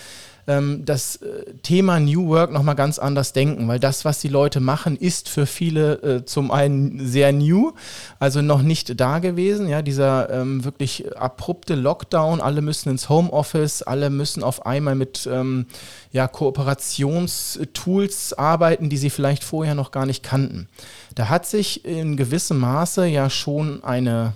ähm, 0.47 0.85
das 0.85 1.17
äh, 1.17 1.55
Thema 1.63 1.99
New 2.01 2.29
Work 2.29 2.53
nochmal 2.53 2.75
ganz 2.75 2.99
anders 2.99 3.33
denken, 3.33 3.67
weil 3.69 3.81
das, 3.81 4.05
was 4.05 4.21
die 4.21 4.29
Leute 4.29 4.61
machen, 4.61 4.97
ist 4.97 5.29
für 5.29 5.47
viele 5.47 5.95
äh, 6.03 6.25
zum 6.25 6.51
einen 6.51 7.07
sehr 7.07 7.33
new, 7.33 7.73
also 8.19 8.43
noch 8.43 8.63
nicht 8.63 9.01
da 9.01 9.21
gewesen. 9.21 9.69
Ja, 9.69 9.83
dieser 9.83 10.31
ähm, 10.31 10.65
wirklich 10.65 11.17
abrupte 11.17 11.75
Lockdown, 11.75 12.41
alle 12.41 12.63
müssen 12.63 12.91
ins 12.91 13.09
Homeoffice, 13.09 13.83
alle 13.83 14.11
müssen 14.11 14.43
auf 14.43 14.67
einmal 14.67 14.95
mit 14.95 15.29
ähm, 15.31 15.67
ja, 16.13 16.29
Kooperationstools 16.29 18.35
arbeiten, 18.35 18.91
die 18.91 18.99
sie 18.99 19.11
vielleicht 19.11 19.45
vorher 19.45 19.75
noch 19.75 19.91
gar 19.91 20.07
nicht 20.07 20.23
kannten. 20.23 20.69
Da 21.15 21.29
hat 21.29 21.47
sich 21.47 21.85
in 21.85 22.17
gewissem 22.17 22.59
Maße 22.59 23.07
ja 23.07 23.31
schon 23.31 23.85
eine 23.85 24.35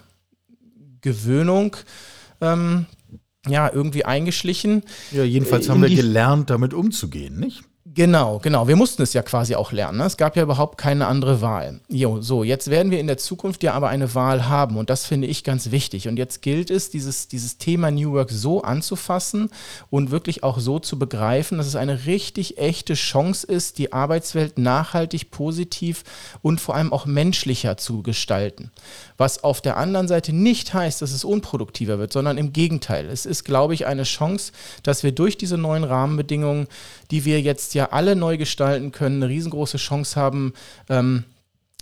Gewöhnung 1.01 1.77
ähm, 2.41 2.87
ja, 3.49 3.71
irgendwie 3.73 4.05
eingeschlichen. 4.05 4.83
Ja, 5.13 5.25
jedenfalls 5.25 5.69
haben 5.69 5.83
wir 5.83 5.89
gelernt, 5.89 6.51
damit 6.51 6.75
umzugehen, 6.75 7.39
nicht? 7.39 7.63
Genau, 7.95 8.39
genau. 8.39 8.69
Wir 8.69 8.77
mussten 8.77 9.03
es 9.03 9.13
ja 9.13 9.23
quasi 9.23 9.55
auch 9.55 9.73
lernen. 9.73 9.99
Ne? 9.99 10.05
Es 10.05 10.17
gab 10.17 10.37
ja 10.37 10.43
überhaupt 10.43 10.79
keine 10.79 11.07
andere 11.07 11.41
Wahl. 11.41 11.81
Jo, 11.89 12.21
so, 12.21 12.45
jetzt 12.45 12.69
werden 12.69 12.91
wir 12.91 13.01
in 13.01 13.07
der 13.07 13.17
Zukunft 13.19 13.63
ja 13.63 13.73
aber 13.73 13.89
eine 13.89 14.15
Wahl 14.15 14.49
haben 14.49 14.77
und 14.77 14.91
das 14.91 15.07
finde 15.07 15.27
ich 15.27 15.43
ganz 15.43 15.71
wichtig. 15.71 16.07
Und 16.07 16.17
jetzt 16.17 16.43
gilt 16.43 16.71
es, 16.71 16.91
dieses, 16.91 17.29
dieses 17.29 17.57
Thema 17.57 17.91
New 17.91 18.13
Work 18.13 18.31
so 18.31 18.63
anzufassen 18.63 19.51
und 19.91 20.11
wirklich 20.11 20.43
auch 20.43 20.59
so 20.59 20.79
zu 20.79 20.99
begreifen, 20.99 21.57
dass 21.57 21.67
es 21.67 21.77
eine 21.77 22.05
richtig 22.05 22.59
echte 22.59 22.95
Chance 22.95 23.47
ist, 23.47 23.79
die 23.79 23.93
Arbeitswelt 23.93 24.59
nachhaltig, 24.59 25.31
positiv 25.31 26.05
und 26.43 26.61
vor 26.61 26.75
allem 26.75 26.93
auch 26.93 27.07
menschlicher 27.07 27.77
zu 27.77 28.03
gestalten. 28.03 28.71
Was 29.17 29.43
auf 29.45 29.61
der 29.61 29.77
anderen 29.77 30.09
Seite 30.09 30.33
nicht 30.33 30.75
heißt, 30.75 31.01
dass 31.01 31.13
es 31.13 31.25
unproduktiver 31.25 31.99
wird, 31.99 32.13
sondern 32.13 32.39
im 32.39 32.53
Gegenteil. 32.53 33.07
Es 33.07 33.25
ist, 33.25 33.45
glaube 33.45 33.75
ich, 33.75 33.87
eine 33.87 34.03
Chance, 34.03 34.53
dass 34.83 35.03
wir 35.03 35.13
durch 35.13 35.39
diese 35.39 35.57
neuen 35.57 35.85
Rahmenbedingungen, 35.85 36.69
die 37.11 37.25
wir 37.25 37.41
jetzt 37.41 37.75
ja 37.75 37.78
alle 37.87 38.17
neu 38.17 38.37
gestalten 38.37 38.93
können, 38.93 39.23
eine 39.23 39.33
riesengroße 39.33 39.79
Chance 39.79 40.21
haben, 40.21 40.53
ähm, 40.89 41.25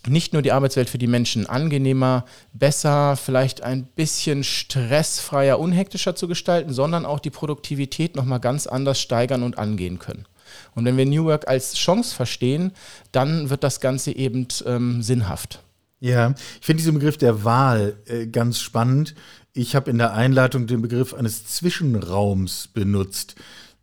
nicht 0.08 0.32
nur 0.32 0.42
die 0.42 0.52
Arbeitswelt 0.52 0.88
für 0.88 0.98
die 0.98 1.06
Menschen 1.06 1.46
angenehmer, 1.46 2.24
besser, 2.52 3.16
vielleicht 3.16 3.62
ein 3.62 3.84
bisschen 3.84 4.44
stressfreier, 4.44 5.58
unhektischer 5.58 6.14
zu 6.14 6.28
gestalten, 6.28 6.72
sondern 6.72 7.04
auch 7.04 7.20
die 7.20 7.30
Produktivität 7.30 8.16
nochmal 8.16 8.40
ganz 8.40 8.66
anders 8.66 9.00
steigern 9.00 9.42
und 9.42 9.58
angehen 9.58 9.98
können. 9.98 10.26
Und 10.74 10.84
wenn 10.84 10.96
wir 10.96 11.06
New 11.06 11.24
Work 11.24 11.48
als 11.48 11.74
Chance 11.74 12.14
verstehen, 12.14 12.72
dann 13.12 13.50
wird 13.50 13.64
das 13.64 13.80
Ganze 13.80 14.12
eben 14.12 14.46
ähm, 14.64 15.02
sinnhaft. 15.02 15.60
Ja, 15.98 16.34
ich 16.60 16.66
finde 16.66 16.82
diesen 16.82 16.94
Begriff 16.94 17.16
der 17.16 17.44
Wahl 17.44 17.96
äh, 18.06 18.26
ganz 18.26 18.60
spannend. 18.60 19.14
Ich 19.54 19.74
habe 19.74 19.90
in 19.90 19.98
der 19.98 20.12
Einleitung 20.12 20.66
den 20.66 20.82
Begriff 20.82 21.14
eines 21.14 21.46
Zwischenraums 21.46 22.68
benutzt 22.68 23.34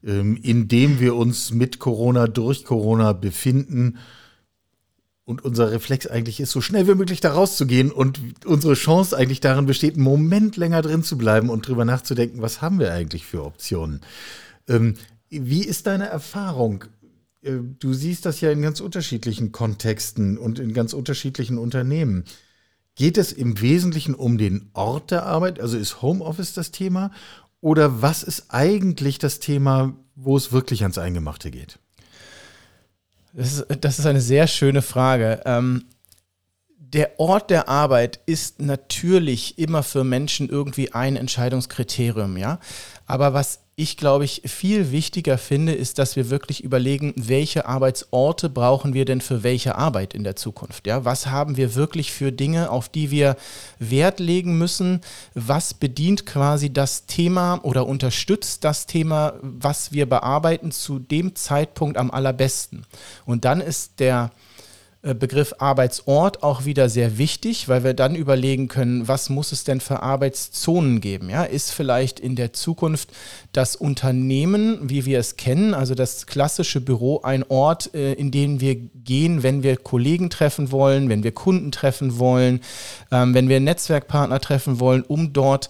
ähm, 0.05 0.37
in 0.41 0.67
dem 0.67 0.99
wir 0.99 1.15
uns 1.15 1.51
mit 1.51 1.79
Corona, 1.79 2.27
durch 2.27 2.65
Corona 2.65 3.13
befinden. 3.13 3.97
Und 5.25 5.45
unser 5.45 5.71
Reflex 5.71 6.05
eigentlich 6.07 6.41
ist, 6.41 6.51
so 6.51 6.59
schnell 6.59 6.87
wie 6.87 6.95
möglich 6.95 7.21
da 7.21 7.31
rauszugehen. 7.33 7.91
Und 7.91 8.19
unsere 8.45 8.73
Chance 8.73 9.15
eigentlich 9.15 9.39
darin 9.39 9.65
besteht, 9.65 9.95
einen 9.95 10.03
Moment 10.03 10.57
länger 10.57 10.81
drin 10.81 11.03
zu 11.03 11.17
bleiben 11.17 11.49
und 11.49 11.67
drüber 11.67 11.85
nachzudenken, 11.85 12.41
was 12.41 12.61
haben 12.61 12.79
wir 12.79 12.91
eigentlich 12.91 13.25
für 13.25 13.45
Optionen. 13.45 14.01
Ähm, 14.67 14.95
wie 15.29 15.63
ist 15.63 15.87
deine 15.87 16.07
Erfahrung? 16.07 16.85
Äh, 17.41 17.59
du 17.79 17.93
siehst 17.93 18.25
das 18.25 18.41
ja 18.41 18.51
in 18.51 18.61
ganz 18.61 18.81
unterschiedlichen 18.81 19.51
Kontexten 19.51 20.37
und 20.37 20.59
in 20.59 20.73
ganz 20.73 20.93
unterschiedlichen 20.93 21.57
Unternehmen. 21.57 22.25
Geht 22.95 23.17
es 23.17 23.31
im 23.31 23.59
Wesentlichen 23.59 24.13
um 24.13 24.37
den 24.37 24.69
Ort 24.73 25.09
der 25.09 25.25
Arbeit? 25.25 25.59
Also 25.59 25.77
ist 25.77 26.01
Homeoffice 26.01 26.53
das 26.53 26.71
Thema? 26.71 27.11
Oder 27.63 28.01
was 28.01 28.23
ist 28.23 28.47
eigentlich 28.49 29.19
das 29.19 29.39
Thema, 29.39 29.93
wo 30.15 30.35
es 30.35 30.51
wirklich 30.51 30.81
ans 30.81 30.97
Eingemachte 30.97 31.49
geht? 31.49 31.79
Das 33.31 33.53
ist, 33.53 33.65
das 33.79 33.99
ist 33.99 34.05
eine 34.05 34.19
sehr 34.19 34.47
schöne 34.47 34.81
Frage. 34.81 35.41
Ähm, 35.45 35.85
der 36.77 37.21
Ort 37.21 37.49
der 37.49 37.69
Arbeit 37.69 38.19
ist 38.25 38.61
natürlich 38.61 39.57
immer 39.57 39.81
für 39.81 40.03
Menschen 40.03 40.49
irgendwie 40.49 40.91
ein 40.91 41.15
Entscheidungskriterium, 41.15 42.35
ja. 42.35 42.59
Aber 43.05 43.33
was 43.33 43.61
ich 43.75 43.97
glaube 43.97 44.25
ich 44.25 44.43
viel 44.45 44.91
wichtiger 44.91 45.39
finde, 45.39 45.73
ist, 45.73 45.97
dass 45.97 46.15
wir 46.15 46.29
wirklich 46.29 46.63
überlegen, 46.63 47.13
welche 47.15 47.65
Arbeitsorte 47.65 48.49
brauchen 48.49 48.93
wir 48.93 49.05
denn 49.05 49.19
für 49.19 49.41
welche 49.41 49.75
Arbeit 49.75 50.13
in 50.13 50.23
der 50.23 50.35
Zukunft? 50.35 50.85
Ja, 50.85 51.05
was 51.05 51.27
haben 51.27 51.57
wir 51.57 51.73
wirklich 51.73 52.11
für 52.11 52.31
Dinge, 52.31 52.69
auf 52.69 52.87
die 52.87 53.09
wir 53.09 53.35
Wert 53.79 54.19
legen 54.19 54.59
müssen? 54.59 55.01
Was 55.33 55.73
bedient 55.73 56.27
quasi 56.27 56.71
das 56.71 57.07
Thema 57.07 57.59
oder 57.63 57.87
unterstützt 57.87 58.63
das 58.63 58.85
Thema, 58.85 59.33
was 59.41 59.91
wir 59.91 60.07
bearbeiten, 60.07 60.71
zu 60.71 60.99
dem 60.99 61.35
Zeitpunkt 61.35 61.97
am 61.97 62.11
allerbesten? 62.11 62.85
Und 63.25 63.43
dann 63.43 63.59
ist 63.59 63.99
der 63.99 64.29
Begriff 65.03 65.55
Arbeitsort 65.57 66.43
auch 66.43 66.63
wieder 66.63 66.87
sehr 66.87 67.17
wichtig, 67.17 67.67
weil 67.67 67.83
wir 67.83 67.93
dann 67.93 68.15
überlegen 68.15 68.69
können, 68.69 69.05
was 69.05 69.29
muss 69.29 69.51
es 69.51 69.65
denn 69.65 69.81
für 69.81 70.01
Arbeitszonen 70.01 71.01
geben? 71.01 71.29
Ja, 71.29 71.43
ist 71.43 71.73
vielleicht 71.73 72.21
in 72.21 72.37
der 72.37 72.53
Zukunft 72.53 73.09
das 73.51 73.75
Unternehmen, 73.75 74.89
wie 74.89 75.05
wir 75.05 75.19
es 75.19 75.35
kennen, 75.35 75.73
also 75.73 75.93
das 75.93 76.25
klassische 76.25 76.79
Büro, 76.79 77.19
ein 77.21 77.43
Ort, 77.43 77.93
äh, 77.93 78.13
in 78.13 78.31
den 78.31 78.61
wir 78.61 78.75
gehen, 78.75 79.43
wenn 79.43 79.61
wir 79.61 79.75
Kollegen 79.75 80.29
treffen 80.29 80.71
wollen, 80.71 81.09
wenn 81.09 81.23
wir 81.23 81.33
Kunden 81.33 81.73
treffen 81.73 82.17
wollen, 82.17 82.61
ähm, 83.11 83.33
wenn 83.33 83.49
wir 83.49 83.59
Netzwerkpartner 83.59 84.39
treffen 84.39 84.79
wollen, 84.79 85.03
um 85.03 85.33
dort 85.33 85.67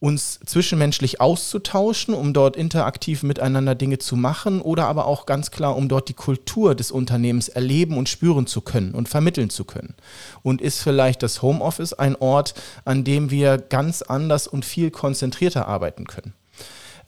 uns 0.00 0.38
zwischenmenschlich 0.46 1.20
auszutauschen, 1.20 2.14
um 2.14 2.32
dort 2.32 2.56
interaktiv 2.56 3.24
miteinander 3.24 3.74
Dinge 3.74 3.98
zu 3.98 4.14
machen 4.14 4.60
oder 4.60 4.86
aber 4.86 5.06
auch 5.06 5.26
ganz 5.26 5.50
klar, 5.50 5.76
um 5.76 5.88
dort 5.88 6.08
die 6.08 6.14
Kultur 6.14 6.76
des 6.76 6.92
Unternehmens 6.92 7.48
erleben 7.48 7.96
und 7.96 8.08
spüren 8.08 8.46
zu 8.46 8.60
können 8.60 8.94
und 8.94 9.08
vermitteln 9.08 9.50
zu 9.50 9.64
können. 9.64 9.94
Und 10.42 10.62
ist 10.62 10.82
vielleicht 10.82 11.22
das 11.24 11.42
Homeoffice 11.42 11.94
ein 11.94 12.14
Ort, 12.14 12.54
an 12.84 13.02
dem 13.02 13.30
wir 13.30 13.58
ganz 13.58 14.02
anders 14.02 14.46
und 14.46 14.64
viel 14.64 14.92
konzentrierter 14.92 15.66
arbeiten 15.66 16.06
können? 16.06 16.32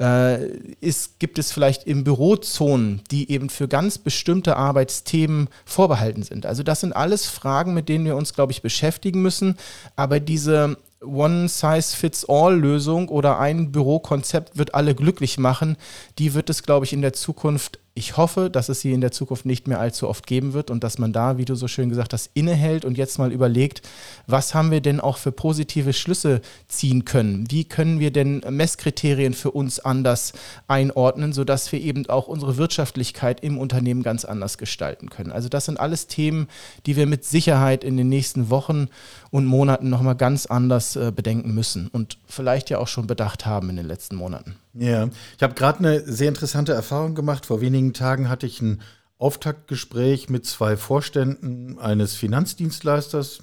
Äh, 0.00 0.46
ist, 0.80 1.20
gibt 1.20 1.38
es 1.38 1.52
vielleicht 1.52 1.84
im 1.84 2.02
Büro 2.02 2.34
Zonen, 2.36 3.02
die 3.10 3.30
eben 3.30 3.50
für 3.50 3.68
ganz 3.68 3.98
bestimmte 3.98 4.56
Arbeitsthemen 4.56 5.48
vorbehalten 5.64 6.22
sind? 6.22 6.46
Also 6.46 6.64
das 6.64 6.80
sind 6.80 6.96
alles 6.96 7.26
Fragen, 7.26 7.74
mit 7.74 7.88
denen 7.88 8.06
wir 8.06 8.16
uns, 8.16 8.32
glaube 8.32 8.50
ich, 8.50 8.62
beschäftigen 8.62 9.22
müssen. 9.22 9.56
Aber 9.94 10.18
diese 10.18 10.76
One-Size-Fits-All-Lösung 11.02 13.08
oder 13.08 13.38
ein 13.38 13.72
Bürokonzept 13.72 14.58
wird 14.58 14.74
alle 14.74 14.94
glücklich 14.94 15.38
machen, 15.38 15.76
die 16.18 16.34
wird 16.34 16.50
es, 16.50 16.62
glaube 16.62 16.84
ich, 16.84 16.92
in 16.92 17.02
der 17.02 17.12
Zukunft 17.12 17.78
ich 18.00 18.16
hoffe, 18.16 18.48
dass 18.48 18.70
es 18.70 18.80
sie 18.80 18.92
in 18.92 19.02
der 19.02 19.12
Zukunft 19.12 19.44
nicht 19.44 19.68
mehr 19.68 19.78
allzu 19.78 20.08
oft 20.08 20.26
geben 20.26 20.54
wird 20.54 20.70
und 20.70 20.82
dass 20.82 20.96
man 20.96 21.12
da, 21.12 21.36
wie 21.36 21.44
du 21.44 21.54
so 21.54 21.68
schön 21.68 21.90
gesagt 21.90 22.14
hast, 22.14 22.30
innehält 22.32 22.86
und 22.86 22.96
jetzt 22.96 23.18
mal 23.18 23.30
überlegt, 23.30 23.82
was 24.26 24.54
haben 24.54 24.70
wir 24.70 24.80
denn 24.80 25.00
auch 25.00 25.18
für 25.18 25.32
positive 25.32 25.92
Schlüsse 25.92 26.40
ziehen 26.66 27.04
können? 27.04 27.50
Wie 27.50 27.64
können 27.64 28.00
wir 28.00 28.10
denn 28.10 28.40
Messkriterien 28.48 29.34
für 29.34 29.50
uns 29.50 29.80
anders 29.80 30.32
einordnen, 30.66 31.34
sodass 31.34 31.70
wir 31.72 31.80
eben 31.82 32.08
auch 32.08 32.26
unsere 32.26 32.56
Wirtschaftlichkeit 32.56 33.40
im 33.42 33.58
Unternehmen 33.58 34.02
ganz 34.02 34.24
anders 34.24 34.56
gestalten 34.56 35.10
können? 35.10 35.30
Also 35.30 35.50
das 35.50 35.66
sind 35.66 35.78
alles 35.78 36.06
Themen, 36.06 36.48
die 36.86 36.96
wir 36.96 37.06
mit 37.06 37.26
Sicherheit 37.26 37.84
in 37.84 37.98
den 37.98 38.08
nächsten 38.08 38.48
Wochen 38.48 38.88
und 39.30 39.44
Monaten 39.44 39.90
nochmal 39.90 40.16
ganz 40.16 40.46
anders 40.46 40.96
äh, 40.96 41.12
bedenken 41.14 41.52
müssen 41.52 41.88
und 41.88 42.16
vielleicht 42.26 42.70
ja 42.70 42.78
auch 42.78 42.88
schon 42.88 43.06
bedacht 43.06 43.44
haben 43.44 43.68
in 43.68 43.76
den 43.76 43.86
letzten 43.86 44.16
Monaten. 44.16 44.56
Ja, 44.72 45.08
ich 45.36 45.42
habe 45.42 45.54
gerade 45.54 45.80
eine 45.80 46.00
sehr 46.00 46.28
interessante 46.28 46.72
Erfahrung 46.72 47.14
gemacht. 47.14 47.46
Vor 47.46 47.60
wenigen 47.60 47.92
Tagen 47.92 48.28
hatte 48.28 48.46
ich 48.46 48.60
ein 48.60 48.80
Auftaktgespräch 49.18 50.28
mit 50.28 50.46
zwei 50.46 50.76
Vorständen 50.76 51.78
eines 51.78 52.14
Finanzdienstleisters, 52.14 53.40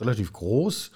relativ 0.00 0.32
groß, 0.32 0.90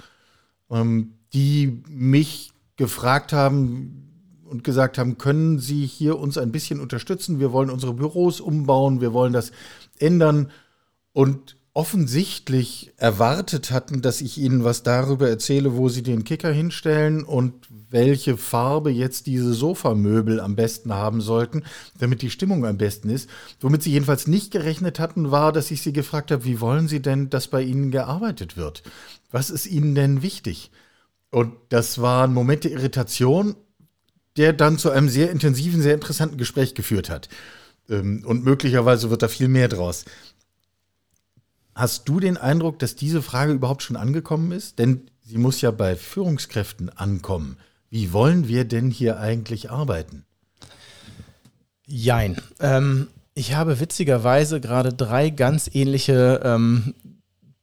ähm, 0.70 1.14
die 1.32 1.82
mich 1.88 2.52
gefragt 2.76 3.32
haben 3.32 4.42
und 4.44 4.64
gesagt 4.64 4.98
haben, 4.98 5.18
können 5.18 5.58
Sie 5.58 5.86
hier 5.86 6.18
uns 6.18 6.38
ein 6.38 6.52
bisschen 6.52 6.80
unterstützen? 6.80 7.38
Wir 7.38 7.52
wollen 7.52 7.70
unsere 7.70 7.94
Büros 7.94 8.40
umbauen, 8.40 9.00
wir 9.00 9.12
wollen 9.12 9.32
das 9.32 9.52
ändern. 9.98 10.50
Und 11.12 11.56
offensichtlich 11.78 12.90
erwartet 12.96 13.70
hatten, 13.70 14.02
dass 14.02 14.20
ich 14.20 14.36
ihnen 14.36 14.64
was 14.64 14.82
darüber 14.82 15.28
erzähle, 15.28 15.76
wo 15.76 15.88
sie 15.88 16.02
den 16.02 16.24
Kicker 16.24 16.50
hinstellen 16.50 17.22
und 17.22 17.54
welche 17.88 18.36
Farbe 18.36 18.90
jetzt 18.90 19.28
diese 19.28 19.54
Sofamöbel 19.54 20.40
am 20.40 20.56
besten 20.56 20.92
haben 20.92 21.20
sollten, 21.20 21.62
damit 21.96 22.20
die 22.20 22.30
Stimmung 22.30 22.66
am 22.66 22.78
besten 22.78 23.10
ist. 23.10 23.30
Womit 23.60 23.84
sie 23.84 23.92
jedenfalls 23.92 24.26
nicht 24.26 24.50
gerechnet 24.50 24.98
hatten, 24.98 25.30
war, 25.30 25.52
dass 25.52 25.70
ich 25.70 25.80
sie 25.80 25.92
gefragt 25.92 26.32
habe, 26.32 26.44
wie 26.44 26.60
wollen 26.60 26.88
sie 26.88 27.00
denn, 27.00 27.30
dass 27.30 27.46
bei 27.46 27.62
ihnen 27.62 27.92
gearbeitet 27.92 28.56
wird? 28.56 28.82
Was 29.30 29.48
ist 29.48 29.66
ihnen 29.66 29.94
denn 29.94 30.20
wichtig? 30.20 30.72
Und 31.30 31.52
das 31.68 32.02
war 32.02 32.24
ein 32.26 32.34
Moment 32.34 32.64
der 32.64 32.72
Irritation, 32.72 33.54
der 34.36 34.52
dann 34.52 34.78
zu 34.78 34.90
einem 34.90 35.08
sehr 35.08 35.30
intensiven, 35.30 35.80
sehr 35.80 35.94
interessanten 35.94 36.38
Gespräch 36.38 36.74
geführt 36.74 37.08
hat. 37.08 37.28
Ähm, 37.88 38.24
und 38.26 38.42
möglicherweise 38.42 39.10
wird 39.10 39.22
da 39.22 39.28
viel 39.28 39.46
mehr 39.46 39.68
draus. 39.68 40.04
Hast 41.78 42.08
du 42.08 42.18
den 42.18 42.36
Eindruck, 42.36 42.80
dass 42.80 42.96
diese 42.96 43.22
Frage 43.22 43.52
überhaupt 43.52 43.84
schon 43.84 43.94
angekommen 43.94 44.50
ist? 44.50 44.80
Denn 44.80 45.02
sie 45.24 45.38
muss 45.38 45.60
ja 45.60 45.70
bei 45.70 45.94
Führungskräften 45.94 46.88
ankommen. 46.90 47.56
Wie 47.88 48.12
wollen 48.12 48.48
wir 48.48 48.64
denn 48.64 48.90
hier 48.90 49.20
eigentlich 49.20 49.70
arbeiten? 49.70 50.24
Jein. 51.86 52.36
Ähm, 52.58 53.06
ich 53.32 53.54
habe 53.54 53.78
witzigerweise 53.78 54.60
gerade 54.60 54.92
drei 54.92 55.30
ganz 55.30 55.70
ähnliche 55.72 56.40
ähm, 56.42 56.94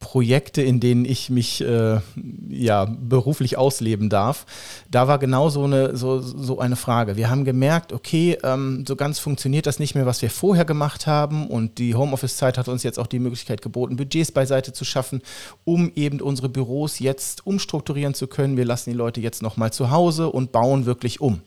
Projekte, 0.06 0.62
in 0.62 0.80
denen 0.80 1.04
ich 1.04 1.32
mich 1.32 1.62
äh, 1.62 2.00
ja, 2.48 2.86
beruflich 2.86 3.58
ausleben 3.58 4.08
darf, 4.08 4.46
da 4.92 5.08
war 5.08 5.18
genau 5.18 5.50
so 5.50 5.64
eine, 5.64 5.98
so, 5.98 6.22
so 6.22 6.60
eine 6.60 6.76
Frage. 6.76 7.18
Wir 7.18 7.32
haben 7.32 7.44
gemerkt, 7.44 7.92
okay, 7.92 8.38
ähm, 8.44 8.86
so 8.88 8.96
ganz 8.96 9.18
funktioniert 9.18 9.66
das 9.66 9.80
nicht 9.80 9.96
mehr, 9.96 10.06
was 10.06 10.22
wir 10.22 10.30
vorher 10.30 10.64
gemacht 10.64 11.08
haben 11.08 11.48
und 11.48 11.79
die 11.79 11.96
Homeoffice-Zeit 11.96 12.60
hat 12.60 12.68
uns 12.68 12.84
jetzt 12.84 13.00
auch 13.00 13.08
die 13.08 13.18
Möglichkeit 13.18 13.64
geboten, 13.64 13.96
Budgets 13.96 14.32
beiseite 14.32 14.74
zu 14.74 14.86
schaffen, 14.86 15.24
um 15.64 15.92
eben 15.96 16.22
unsere 16.22 16.50
Büros 16.50 17.00
jetzt 17.00 17.48
umstrukturieren 17.48 18.14
zu 18.14 18.27
können. 18.27 18.58
Wir 18.58 18.66
lassen 18.66 18.92
die 18.92 18.96
Leute 18.96 19.22
jetzt 19.22 19.42
nochmal 19.42 19.74
zu 19.74 19.90
Hause 19.90 20.29
und 20.29 20.51
bauen 20.51 20.86
wirklich 20.86 21.20
um. 21.20 21.42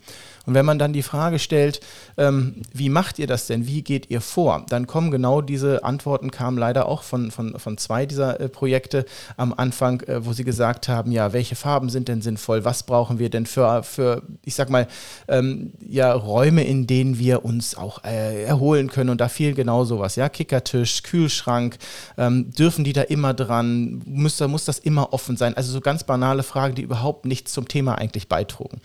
Und 0.49 0.55
wenn 0.55 0.65
man 0.65 0.79
dann 0.79 0.95
die 0.95 1.03
Frage 1.03 1.39
stellt, 1.39 1.81
ähm, 2.17 2.63
wie 2.73 2.89
macht 2.89 3.19
ihr 3.19 3.27
das 3.27 3.47
denn, 3.47 3.67
wie 3.67 3.83
geht 3.83 4.09
ihr 4.09 4.23
vor, 4.23 4.65
dann 4.71 4.87
kommen 4.87 5.11
genau 5.11 5.43
diese 5.43 5.85
Antworten, 5.85 6.31
kamen 6.31 6.57
leider 6.57 6.89
auch 6.89 7.03
von, 7.03 7.31
von, 7.31 7.59
von 7.59 7.77
zwei 7.77 8.07
dieser 8.07 8.41
äh, 8.41 8.49
Projekte 8.49 9.05
am 9.37 9.53
Anfang, 9.53 10.01
äh, 10.05 10.25
wo 10.25 10.33
sie 10.33 10.45
gesagt 10.45 10.89
haben, 10.89 11.13
ja, 11.13 11.35
welche 11.35 11.55
Farben 11.55 11.91
sind 11.91 12.09
denn 12.09 12.23
sinnvoll, 12.23 12.65
was 12.65 12.85
brauchen 12.85 13.19
wir 13.19 13.29
denn 13.29 13.45
für, 13.45 13.83
für 13.83 14.23
ich 14.43 14.55
sag 14.55 14.71
mal, 14.71 14.89
ähm, 15.29 15.75
ja, 15.87 16.15
Räume, 16.15 16.65
in 16.65 16.87
denen 16.87 17.19
wir 17.19 17.45
uns 17.45 17.77
auch 17.77 18.03
äh, 18.05 18.45
erholen 18.45 18.89
können. 18.89 19.11
Und 19.11 19.21
da 19.21 19.29
fiel 19.29 19.53
genau 19.53 19.85
sowas, 19.85 20.17
ja, 20.17 20.31
Kickertisch, 20.31 21.03
Kühlschrank, 21.03 21.77
ähm, 22.17 22.53
dürfen 22.53 22.85
die 22.85 22.95
da 22.95 23.03
immer 23.03 23.35
dran, 23.35 24.01
muss, 24.07 24.41
muss 24.41 24.65
das 24.65 24.79
immer 24.79 25.13
offen 25.13 25.37
sein? 25.37 25.55
Also 25.59 25.73
so 25.73 25.83
ganz 25.83 26.05
banale 26.05 26.43
Fragen, 26.43 26.75
die 26.75 26.83
überhaupt 26.83 27.27
nichts 27.27 27.53
zum 27.53 27.69
Thema 27.69 27.97
eigentlich 27.97 28.29
beitrugen. 28.29 28.81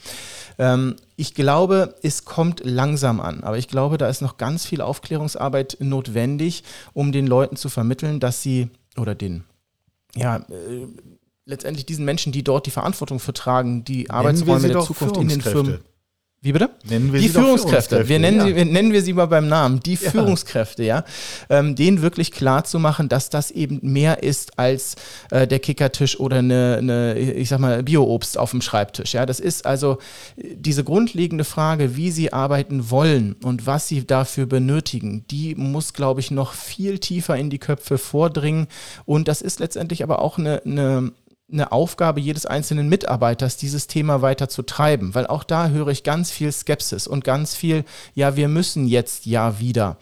Ähm, 0.60 0.98
ich 1.16 1.36
glaube, 1.36 1.96
es 2.02 2.26
kommt 2.26 2.62
langsam 2.64 3.20
an, 3.20 3.44
aber 3.44 3.58
ich 3.58 3.68
glaube, 3.68 3.98
da 3.98 4.08
ist 4.08 4.22
noch 4.22 4.38
ganz 4.38 4.66
viel 4.66 4.82
Aufklärungsarbeit 4.82 5.78
notwendig, 5.80 6.64
um 6.94 7.12
den 7.12 7.28
Leuten 7.28 7.56
zu 7.56 7.70
vermitteln, 7.70 8.20
dass 8.20 8.42
sie 8.42 8.70
oder 8.98 9.16
den, 9.16 9.44
ja, 10.16 10.38
äh, 10.38 10.88
letztendlich 11.46 11.86
diesen 11.86 12.06
Menschen, 12.06 12.32
die 12.32 12.44
dort 12.44 12.66
die 12.66 12.72
Verantwortung 12.72 13.20
vertragen, 13.20 13.84
die 13.84 14.10
Arbeitsräume 14.10 14.68
der 14.68 14.82
Zukunft 14.82 15.18
in 15.18 15.28
den 15.28 15.42
Firmen. 15.42 15.80
Wie 16.44 16.52
bitte? 16.52 16.72
Nennen 16.84 17.14
wir 17.14 17.22
die 17.22 17.30
sie 17.30 17.34
Führungskräfte. 17.34 18.04
Führungskräfte. 18.04 18.10
Wir 18.10 18.20
nennen, 18.20 18.38
ja. 18.40 18.46
sie, 18.48 18.56
wir, 18.58 18.66
nennen 18.66 18.92
wir 18.92 19.02
sie 19.02 19.14
mal 19.14 19.28
beim 19.28 19.48
Namen. 19.48 19.80
Die 19.80 19.94
Ja. 20.04 20.12
Führungskräfte, 20.12 20.84
ja. 20.84 21.06
Ähm, 21.50 21.76
denen 21.76 22.02
wirklich 22.02 22.32
klar 22.32 22.66
zu 22.66 22.80
machen, 22.80 23.08
dass 23.08 23.30
das 23.30 23.50
eben 23.50 23.80
mehr 23.82 24.24
ist 24.24 24.60
als 24.60 24.96
äh, 25.32 25.48
der 25.48 25.60
Kickertisch 25.60 26.20
oder 26.20 26.40
eine, 26.40 26.76
eine, 26.80 27.18
ich 27.18 27.48
sag 27.48 27.60
mal, 27.60 27.82
Bioobst 27.82 28.38
auf 28.38 28.52
dem 28.52 28.62
Schreibtisch. 28.62 29.14
Ja, 29.14 29.26
das 29.26 29.40
ist 29.40 29.66
also 29.66 30.00
äh, 30.36 30.56
diese 30.58 30.84
grundlegende 30.84 31.46
Frage, 31.46 31.96
wie 31.96 32.12
sie 32.12 32.34
arbeiten 32.34 32.92
wollen 32.92 33.38
und 33.42 33.66
was 33.66 33.88
sie 33.88 34.06
dafür 34.06 34.46
benötigen, 34.46 35.24
die 35.32 35.56
muss, 35.56 35.94
glaube 35.94 36.20
ich, 36.20 36.30
noch 36.30 36.52
viel 36.52 37.00
tiefer 37.00 37.38
in 37.38 37.50
die 37.50 37.60
Köpfe 37.60 37.98
vordringen. 37.98 38.68
Und 39.06 39.30
das 39.30 39.42
ist 39.42 39.62
letztendlich 39.62 40.04
aber 40.04 40.22
auch 40.22 40.38
eine, 40.38 40.62
eine 40.66 41.14
eine 41.54 41.72
Aufgabe 41.72 42.20
jedes 42.20 42.46
einzelnen 42.46 42.90
Mitarbeiters, 42.90 43.58
dieses 43.58 43.88
Thema 43.88 44.22
weiter 44.22 44.50
zu 44.50 44.64
treiben, 44.64 45.16
weil 45.16 45.28
auch 45.28 45.44
da 45.44 45.70
höre 45.70 45.90
ich 45.90 46.04
ganz 46.04 46.32
viel 46.32 46.52
Skepsis 46.52 47.08
und 47.08 47.24
ganz 47.24 47.56
viel, 47.56 47.86
ja, 48.16 48.36
wir 48.36 48.48
müssen 48.48 48.88
jetzt 48.88 49.26
ja 49.26 49.60
wieder. 49.60 49.98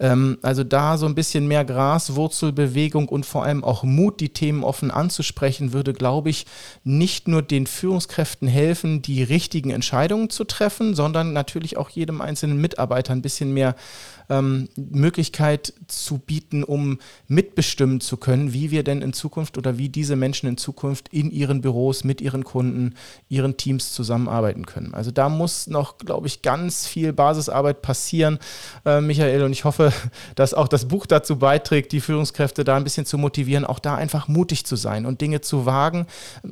Ähm, 0.00 0.38
also 0.42 0.64
da 0.64 0.96
so 0.96 1.06
ein 1.06 1.14
bisschen 1.14 1.46
mehr 1.46 1.64
Graswurzelbewegung 1.64 3.08
und 3.08 3.26
vor 3.26 3.44
allem 3.44 3.62
auch 3.62 3.84
Mut, 3.84 4.20
die 4.20 4.30
Themen 4.30 4.64
offen 4.64 4.90
anzusprechen, 4.90 5.72
würde, 5.72 5.92
glaube 5.92 6.30
ich, 6.30 6.46
nicht 6.82 7.28
nur 7.28 7.42
den 7.42 7.66
Führungskräften 7.66 8.48
helfen, 8.48 9.02
die 9.02 9.22
richtigen 9.22 9.70
Entscheidungen 9.70 10.30
zu 10.30 10.44
treffen, 10.44 10.94
sondern 10.94 11.32
natürlich 11.32 11.76
auch 11.76 11.90
jedem 11.90 12.20
einzelnen 12.20 12.60
Mitarbeiter 12.60 13.12
ein 13.12 13.22
bisschen 13.22 13.52
mehr 13.52 13.76
ähm, 14.28 14.68
Möglichkeit 14.76 15.74
zu 15.86 16.18
bieten, 16.18 16.64
um 16.64 16.98
mitbestimmen 17.28 18.00
zu 18.00 18.16
können, 18.16 18.52
wie 18.52 18.70
wir 18.70 18.82
denn 18.82 19.02
in 19.02 19.12
Zukunft 19.12 19.58
oder 19.58 19.78
wie 19.78 19.88
diese 19.88 20.16
Menschen 20.16 20.48
in 20.48 20.56
Zukunft 20.56 20.93
in 21.10 21.30
ihren 21.30 21.60
Büros 21.60 22.04
mit 22.04 22.20
ihren 22.20 22.44
Kunden, 22.44 22.94
ihren 23.28 23.56
Teams 23.56 23.92
zusammenarbeiten 23.92 24.66
können. 24.66 24.94
Also 24.94 25.10
da 25.10 25.28
muss 25.28 25.66
noch, 25.66 25.98
glaube 25.98 26.26
ich, 26.26 26.42
ganz 26.42 26.86
viel 26.86 27.12
Basisarbeit 27.12 27.82
passieren, 27.82 28.38
äh, 28.84 29.00
Michael. 29.00 29.42
Und 29.42 29.52
ich 29.52 29.64
hoffe, 29.64 29.92
dass 30.34 30.54
auch 30.54 30.68
das 30.68 30.86
Buch 30.86 31.06
dazu 31.06 31.36
beiträgt, 31.38 31.92
die 31.92 32.00
Führungskräfte 32.00 32.64
da 32.64 32.76
ein 32.76 32.84
bisschen 32.84 33.06
zu 33.06 33.18
motivieren, 33.18 33.64
auch 33.64 33.78
da 33.78 33.94
einfach 33.94 34.28
mutig 34.28 34.66
zu 34.66 34.76
sein 34.76 35.06
und 35.06 35.20
Dinge 35.20 35.40
zu 35.40 35.66
wagen 35.66 36.06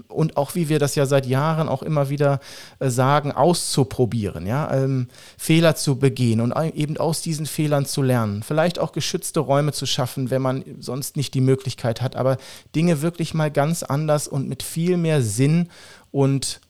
und 0.08 0.36
auch, 0.36 0.54
wie 0.54 0.68
wir 0.68 0.78
das 0.78 0.94
ja 0.94 1.06
seit 1.06 1.26
Jahren 1.26 1.68
auch 1.68 1.82
immer 1.82 2.08
wieder 2.08 2.40
äh, 2.78 2.90
sagen, 2.90 3.32
auszuprobieren, 3.32 4.46
ja, 4.46 4.72
ähm, 4.72 5.08
Fehler 5.36 5.74
zu 5.76 5.96
begehen 5.96 6.40
und 6.40 6.52
eben 6.74 6.96
aus 6.96 7.22
diesen 7.22 7.46
Fehlern 7.46 7.86
zu 7.86 8.02
lernen. 8.02 8.42
Vielleicht 8.42 8.78
auch 8.78 8.92
geschützte 8.92 9.40
Räume 9.40 9.72
zu 9.72 9.86
schaffen, 9.86 10.30
wenn 10.30 10.42
man 10.42 10.64
sonst 10.78 11.16
nicht 11.16 11.34
die 11.34 11.40
Möglichkeit 11.40 12.00
hat, 12.00 12.16
aber 12.16 12.36
Dinge 12.74 13.02
wirklich 13.02 13.34
mal 13.34 13.50
ganz 13.50 13.82
anders 13.82 14.21
und 14.28 14.48
mit 14.48 14.62
viel 14.62 14.96
mehr 14.96 15.22
Sinn 15.22 15.68
und 16.10 16.60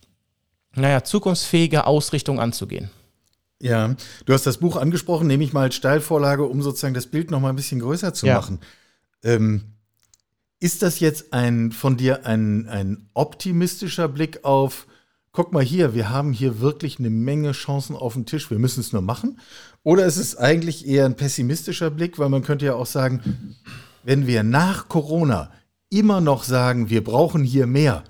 naja, 0.75 1.05
zukunftsfähige 1.05 1.87
Ausrichtung 1.87 2.41
anzugehen. 2.41 2.91
Ja, 3.61 3.95
du 4.25 4.33
hast 4.33 4.47
das 4.47 4.59
Buch 4.59 4.77
angesprochen, 4.77 5.27
nehme 5.27 5.45
ich 5.45 5.53
mal 5.53 5.63
als 5.63 5.75
Steilvorlage, 5.77 6.45
um 6.45 6.63
sozusagen 6.63 6.95
das 6.95 7.07
Bild 7.07 7.31
noch 7.31 7.41
mal 7.41 7.51
ein 7.51 7.57
bisschen 7.57 7.81
größer 7.81 8.13
zu 8.15 8.27
Ja. 8.27 8.37
machen. 8.37 8.59
Ähm, 9.23 9.63
ist 10.59 10.83
das 10.83 11.01
jetzt 11.01 11.33
ein 11.33 11.73
von 11.73 11.97
dir 11.97 12.27
ein, 12.27 12.69
ein 12.69 13.09
optimistischer 13.15 14.09
Blick 14.09 14.45
auf 14.45 14.87
guck 15.33 15.53
mal 15.53 15.63
hier, 15.63 15.95
wir 15.95 16.11
haben 16.11 16.33
hier 16.33 16.61
wirklich 16.61 16.99
eine 16.99 17.09
Menge 17.11 17.53
Chancen 17.53 17.97
auf 17.97 18.13
dem 18.13 18.27
Tisch, 18.27 18.51
wir 18.51 18.59
müssen 18.59 18.81
es 18.81 18.93
nur 18.93 19.01
machen? 19.03 19.41
Oder 19.83 20.05
ist 20.05 20.19
es 20.19 20.37
eigentlich 20.37 20.87
eher 20.87 21.07
ein 21.07 21.17
pessimistischer 21.17 21.91
Blick, 21.91 22.19
weil 22.19 22.29
man 22.29 22.43
könnte 22.43 22.67
ja 22.67 22.75
auch 22.75 22.87
sagen, 22.87 23.57
wenn 24.05 24.27
wir 24.27 24.43
nach 24.43 24.89
Corona 24.89 25.51
immer 25.93 26.21
noch 26.21 26.43
sagen, 26.45 26.91
wir 26.91 27.05
brauchen 27.05 27.45
hier 27.45 27.67
mehr, 27.67 28.05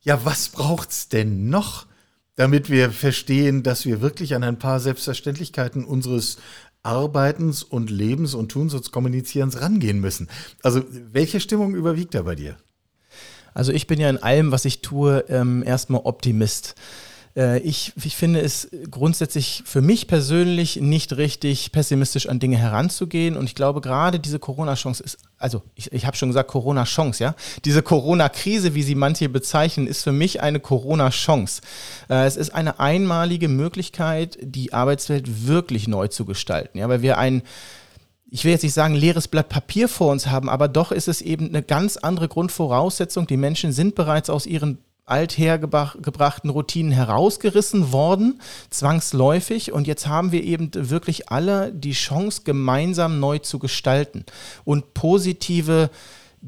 ja, 0.00 0.24
was 0.24 0.48
braucht 0.48 0.90
es 0.90 1.08
denn 1.08 1.48
noch, 1.48 1.86
damit 2.34 2.70
wir 2.70 2.90
verstehen, 2.90 3.62
dass 3.62 3.84
wir 3.84 4.00
wirklich 4.00 4.34
an 4.34 4.42
ein 4.42 4.58
paar 4.58 4.80
Selbstverständlichkeiten 4.80 5.84
unseres 5.84 6.38
Arbeitens 6.82 7.62
und 7.62 7.90
Lebens 7.90 8.34
und 8.34 8.50
Tuns 8.50 8.72
und 8.72 8.90
Kommunizierens 8.92 9.60
rangehen 9.60 10.00
müssen? 10.00 10.28
Also, 10.62 10.82
welche 10.90 11.40
Stimmung 11.40 11.74
überwiegt 11.74 12.14
da 12.14 12.22
bei 12.22 12.34
dir? 12.34 12.56
Also 13.56 13.72
ich 13.72 13.86
bin 13.86 13.98
ja 13.98 14.10
in 14.10 14.22
allem, 14.22 14.52
was 14.52 14.66
ich 14.66 14.82
tue, 14.82 15.24
ähm, 15.30 15.62
erstmal 15.66 16.02
Optimist. 16.04 16.74
Äh, 17.36 17.58
ich, 17.60 17.92
ich 18.02 18.16
finde 18.16 18.40
es 18.40 18.68
grundsätzlich 18.90 19.62
für 19.66 19.82
mich 19.82 20.06
persönlich 20.06 20.76
nicht 20.80 21.16
richtig, 21.16 21.70
pessimistisch 21.70 22.28
an 22.28 22.38
Dinge 22.38 22.56
heranzugehen. 22.56 23.36
Und 23.36 23.44
ich 23.44 23.54
glaube, 23.54 23.80
gerade 23.80 24.18
diese 24.18 24.38
Corona-Chance 24.38 25.02
ist, 25.02 25.18
also 25.38 25.62
ich, 25.74 25.92
ich 25.92 26.06
habe 26.06 26.16
schon 26.16 26.30
gesagt, 26.30 26.50
Corona-Chance, 26.50 27.22
ja. 27.22 27.34
Diese 27.64 27.82
Corona-Krise, 27.82 28.74
wie 28.74 28.82
sie 28.82 28.94
manche 28.94 29.28
bezeichnen, 29.28 29.86
ist 29.86 30.02
für 30.02 30.12
mich 30.12 30.40
eine 30.40 30.60
Corona-Chance. 30.60 31.60
Äh, 32.08 32.26
es 32.26 32.36
ist 32.36 32.54
eine 32.54 32.80
einmalige 32.80 33.48
Möglichkeit, 33.48 34.38
die 34.40 34.72
Arbeitswelt 34.72 35.46
wirklich 35.46 35.88
neu 35.88 36.08
zu 36.08 36.24
gestalten. 36.24 36.78
Ja, 36.78 36.88
weil 36.88 37.02
wir 37.02 37.18
ein 37.18 37.42
ich 38.28 38.44
will 38.44 38.50
jetzt 38.50 38.64
nicht 38.64 38.74
sagen, 38.74 38.96
leeres 38.96 39.28
Blatt 39.28 39.48
Papier 39.48 39.88
vor 39.88 40.10
uns 40.10 40.26
haben, 40.26 40.48
aber 40.48 40.66
doch 40.66 40.90
ist 40.90 41.06
es 41.06 41.22
eben 41.22 41.46
eine 41.48 41.62
ganz 41.62 41.96
andere 41.96 42.26
Grundvoraussetzung. 42.26 43.28
Die 43.28 43.36
Menschen 43.36 43.70
sind 43.70 43.94
bereits 43.94 44.30
aus 44.30 44.46
ihren 44.46 44.78
althergebrachten 45.06 46.50
Routinen 46.50 46.92
herausgerissen 46.92 47.92
worden, 47.92 48.40
zwangsläufig. 48.70 49.72
Und 49.72 49.86
jetzt 49.86 50.08
haben 50.08 50.32
wir 50.32 50.42
eben 50.42 50.70
wirklich 50.74 51.30
alle 51.30 51.72
die 51.72 51.92
Chance, 51.92 52.42
gemeinsam 52.44 53.20
neu 53.20 53.38
zu 53.38 53.60
gestalten 53.60 54.24
und 54.64 54.94
positive 54.94 55.90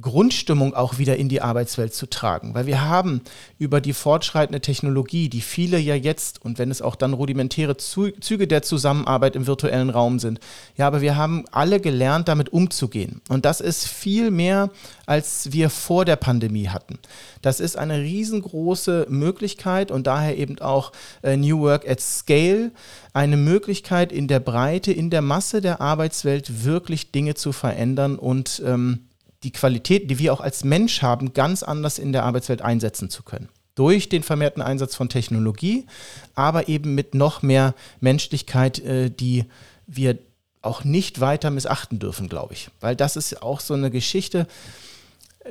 Grundstimmung 0.01 0.75
auch 0.75 0.99
wieder 0.99 1.17
in 1.17 1.29
die 1.29 1.41
Arbeitswelt 1.41 1.95
zu 1.95 2.07
tragen. 2.07 2.55
Weil 2.55 2.67
wir 2.67 2.83
haben 2.83 3.23
über 3.59 3.81
die 3.81 3.93
fortschreitende 3.93 4.61
Technologie, 4.61 5.29
die 5.29 5.41
viele 5.41 5.79
ja 5.79 5.95
jetzt, 5.95 6.45
und 6.45 6.59
wenn 6.59 6.71
es 6.71 6.83
auch 6.83 6.97
dann 6.97 7.13
rudimentäre 7.13 7.77
Züge 7.77 8.47
der 8.47 8.63
Zusammenarbeit 8.63 9.37
im 9.37 9.47
virtuellen 9.47 9.91
Raum 9.91 10.19
sind, 10.19 10.41
ja, 10.77 10.87
aber 10.87 11.01
wir 11.01 11.17
haben 11.17 11.45
alle 11.51 11.81
gelernt, 11.81 12.29
damit 12.29 12.53
umzugehen. 12.53 13.21
Und 13.29 13.45
das 13.45 13.61
ist 13.61 13.87
viel 13.87 14.31
mehr, 14.31 14.71
als 15.07 15.53
wir 15.53 15.71
vor 15.71 16.05
der 16.05 16.17
Pandemie 16.17 16.69
hatten. 16.69 16.99
Das 17.43 17.61
ist 17.61 17.77
eine 17.77 18.01
riesengroße 18.01 19.07
Möglichkeit 19.09 19.91
und 19.91 20.07
daher 20.07 20.37
eben 20.37 20.59
auch 20.61 20.93
äh, 21.23 21.37
New 21.37 21.61
Work 21.61 21.89
at 21.89 22.01
Scale, 22.01 22.73
eine 23.13 23.37
Möglichkeit 23.37 24.13
in 24.13 24.29
der 24.29 24.41
Breite, 24.41 24.93
in 24.93 25.11
der 25.11 25.23
Masse 25.23 25.61
der 25.61 25.81
Arbeitswelt 25.81 26.65
wirklich 26.65 27.11
Dinge 27.11 27.35
zu 27.35 27.53
verändern 27.53 28.17
und 28.17 28.63
ähm, 28.65 29.08
die 29.43 29.53
Qualitäten, 29.53 30.09
die 30.09 30.19
wir 30.19 30.33
auch 30.33 30.41
als 30.41 30.65
Mensch 30.65 31.03
haben, 31.03 31.33
ganz 31.33 31.63
anders 31.63 31.99
in 31.99 32.13
der 32.13 32.25
Arbeitswelt 32.25 32.63
einsetzen 32.63 33.11
zu 33.11 33.23
können. 33.23 33.49
Durch 33.75 34.09
den 34.09 34.25
vermehrten 34.25 34.63
Einsatz 34.63 34.97
von 34.97 35.09
Technologie, 35.09 35.87
aber 36.35 36.69
eben 36.69 36.95
mit 36.95 37.15
noch 37.15 37.43
mehr 37.43 37.75
Menschlichkeit, 38.01 38.81
äh, 38.81 39.11
die 39.11 39.45
wir 39.87 40.19
auch 40.63 40.83
nicht 40.83 41.21
weiter 41.21 41.51
missachten 41.51 41.99
dürfen, 41.99 42.29
glaube 42.29 42.55
ich. 42.55 42.71
Weil 42.81 42.97
das 42.97 43.17
ist 43.17 43.43
auch 43.43 43.61
so 43.61 43.75
eine 43.75 43.91
Geschichte, 43.91 44.49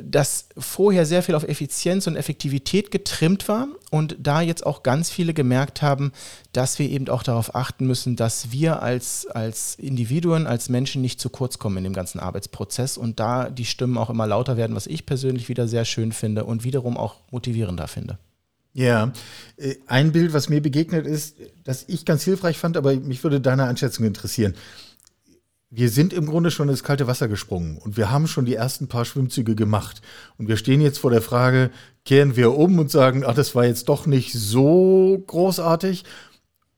dass 0.04 0.50
vorher 0.58 1.06
sehr 1.06 1.24
viel 1.24 1.36
auf 1.36 1.44
Effizienz 1.44 2.08
und 2.08 2.16
Effektivität 2.16 2.92
getrimmt 2.92 3.48
war 3.48 3.68
und 3.92 4.16
da 4.20 4.42
jetzt 4.42 4.66
auch 4.66 4.84
ganz 4.84 5.10
viele 5.10 5.34
gemerkt 5.34 5.82
haben, 5.82 6.12
dass 6.54 6.80
wir 6.80 6.90
eben 6.90 7.08
auch 7.10 7.24
darauf 7.24 7.56
achten 7.56 7.88
müssen, 7.88 8.16
dass 8.16 8.52
wir 8.52 8.82
als, 8.82 9.28
als 9.28 9.76
Individuen, 9.76 10.48
als 10.48 10.70
Menschen 10.70 11.02
nicht 11.02 11.20
zu 11.20 11.30
kurz 11.30 11.60
kommen 11.60 11.78
in 11.78 11.84
dem 11.84 11.94
ganzen 11.94 12.20
Arbeitsprozess 12.20 12.98
und 12.98 13.20
da 13.20 13.50
die 13.50 13.66
Stimmen 13.66 13.98
auch 13.98 14.10
immer 14.10 14.28
lauter 14.28 14.58
werden, 14.58 14.76
was 14.76 14.88
ich 14.88 15.06
persönlich 15.06 15.50
wieder 15.50 15.68
sehr 15.68 15.86
schön 15.86 16.12
finde 16.12 16.46
und 16.46 16.64
wiederum 16.64 16.98
auch 16.98 17.16
motivierender 17.32 17.88
finde. 17.88 18.18
Ja, 18.74 19.12
äh, 19.58 19.76
ein 19.88 20.12
Bild, 20.12 20.34
was 20.34 20.50
mir 20.50 20.62
begegnet 20.62 21.08
ist, 21.08 21.38
das 21.64 21.86
ich 21.88 22.06
ganz 22.06 22.24
hilfreich 22.24 22.60
fand, 22.60 22.78
aber 22.78 22.96
mich 22.96 23.24
würde 23.24 23.42
deine 23.42 23.64
Einschätzung 23.64 24.06
interessieren 24.06 24.54
wir 25.70 25.90
sind 25.90 26.14
im 26.14 26.26
Grunde 26.26 26.50
schon 26.50 26.70
ins 26.70 26.84
kalte 26.84 27.08
Wasser 27.08 27.28
gesprungen 27.28 27.78
und 27.78 27.98
wir 27.98 28.10
haben 28.10 28.28
schon 28.28 28.46
die 28.46 28.56
ersten 28.56 28.88
paar 28.88 29.04
Schwimmzüge 29.04 29.56
gemacht. 29.56 30.02
Und 30.38 30.48
wir 30.48 30.56
stehen 30.56 30.80
jetzt 30.80 31.00
vor 31.00 31.12
der 31.12 31.22
Frage, 31.22 31.72
kehren 32.06 32.36
wir 32.38 32.58
um 32.58 32.80
und 32.80 32.90
sagen, 32.90 33.24
ach, 33.26 33.36
das 33.36 33.54
war 33.54 33.66
jetzt 33.66 33.90
doch 33.90 34.06
nicht 34.06 34.34
so 34.34 35.22
großartig 35.28 36.06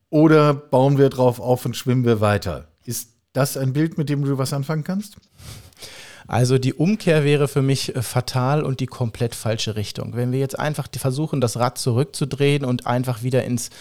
oder 0.10 0.54
bauen 0.54 0.98
wir 0.98 1.10
drauf 1.10 1.40
auf 1.40 1.66
und 1.66 1.76
schwimmen 1.76 2.04
wir 2.04 2.20
weiter? 2.20 2.68
Ist 2.84 3.12
das 3.34 3.58
ein 3.58 3.74
Bild, 3.74 3.98
mit 4.00 4.10
dem 4.10 4.24
du 4.24 4.38
was 4.40 4.54
anfangen 4.54 4.84
kannst? 4.84 5.18
Also 6.30 6.60
die 6.60 6.76
Umkehr 6.76 7.24
wäre 7.24 7.48
für 7.48 7.64
mich 7.64 7.96
äh, 7.96 8.04
fatal 8.04 8.62
und 8.62 8.82
die 8.82 8.86
komplett 8.86 9.34
falsche 9.34 9.76
Richtung. 9.76 10.16
Wenn 10.16 10.32
wir 10.32 10.38
jetzt 10.38 10.60
einfach 10.60 10.88
versuchen, 10.96 11.42
das 11.42 11.58
Rad 11.58 11.80
zurückzudrehen 11.80 12.64
und 12.64 12.86
einfach 12.86 13.24
wieder 13.24 13.44
ins 13.46 13.72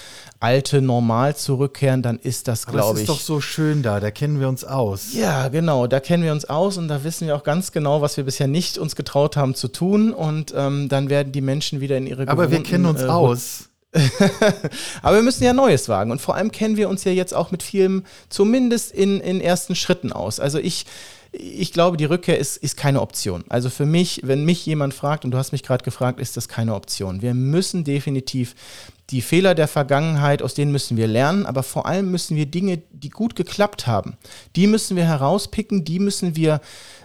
alte 0.41 0.81
Normal 0.81 1.37
zurückkehren, 1.37 2.01
dann 2.01 2.19
ist 2.19 2.49
das, 2.49 2.65
glaube 2.65 3.01
ich. 3.01 3.07
Das 3.07 3.17
ist 3.17 3.21
doch 3.21 3.21
so 3.21 3.43
schön 3.43 3.83
da, 3.83 4.01
da 4.01 4.11
kennen 4.11 4.41
wir 4.41 4.49
uns 4.49 4.65
aus. 4.65 5.13
Ja, 5.13 5.49
genau, 5.49 5.87
da 5.87 6.01
kennen 6.01 6.23
wir 6.23 6.33
uns 6.33 6.47
aus 6.47 6.79
und 6.79 6.89
da 6.89 7.05
wissen 7.05 7.27
wir 7.27 7.37
auch 7.37 7.45
ganz 7.45 7.71
genau, 7.71 8.01
was 8.01 8.17
wir 8.17 8.25
bisher 8.25 8.47
nicht 8.47 8.79
uns 8.79 8.97
getraut 8.97 9.37
haben 9.37 9.55
zu 9.55 9.69
tun 9.69 10.15
und 10.15 10.55
ähm, 10.57 10.89
dann 10.89 11.11
werden 11.11 11.33
die 11.33 11.43
Menschen 11.43 11.83
wieder 11.83 11.99
in 11.99 12.07
ihre 12.07 12.27
Aber 12.29 12.51
wir 12.51 12.63
kennen 12.63 12.87
uns 12.87 13.03
äh, 13.03 13.09
aus. 13.09 13.69
Aber 15.03 15.17
wir 15.17 15.23
müssen 15.23 15.45
ja 15.45 15.53
Neues 15.53 15.89
wagen. 15.91 16.11
Und 16.11 16.21
vor 16.21 16.35
allem 16.35 16.51
kennen 16.51 16.79
wir 16.79 16.89
uns 16.89 17.05
ja 17.05 17.13
jetzt 17.13 17.35
auch 17.35 17.51
mit 17.51 17.63
vielem, 17.63 18.05
zumindest 18.31 18.93
in, 18.93 19.21
in 19.21 19.41
ersten 19.43 19.75
Schritten 19.75 20.13
aus. 20.13 20.41
Also 20.41 20.59
ich, 20.59 20.87
ich 21.33 21.73
glaube, 21.73 21.97
die 21.97 22.05
Rückkehr 22.05 22.39
ist, 22.39 22.57
ist 22.57 22.77
keine 22.77 23.01
Option. 23.01 23.45
Also 23.49 23.71
für 23.71 23.87
mich, 23.87 24.23
wenn 24.25 24.45
mich 24.45 24.65
jemand 24.67 24.95
fragt, 24.95 25.25
und 25.25 25.31
du 25.31 25.39
hast 25.39 25.53
mich 25.53 25.63
gerade 25.63 25.85
gefragt, 25.85 26.21
ist 26.21 26.37
das 26.37 26.49
keine 26.49 26.75
Option. 26.75 27.23
Wir 27.23 27.35
müssen 27.35 27.85
definitiv 27.85 28.55
die 29.11 29.23
Fehler 29.23 29.55
der 29.55 29.69
Vergangenheit, 29.69 30.43
aus 30.43 30.55
denen 30.55 30.71
müssen 30.71 30.97
wir 30.97 31.07
lernen, 31.07 31.47
aber 31.47 31.63
vor 31.63 31.87
allem 31.87 32.11
müssen 32.11 32.37
wir 32.37 32.47
Dinge, 32.47 32.83
die 32.91 33.09
gut 33.09 33.37
geklappt 33.37 33.87
haben, 33.87 34.19
die 34.55 34.67
müssen 34.67 34.97
wir 34.97 35.05
herauspicken, 35.05 35.85
die 35.85 35.99
müssen 35.99 36.37
wir 36.37 36.61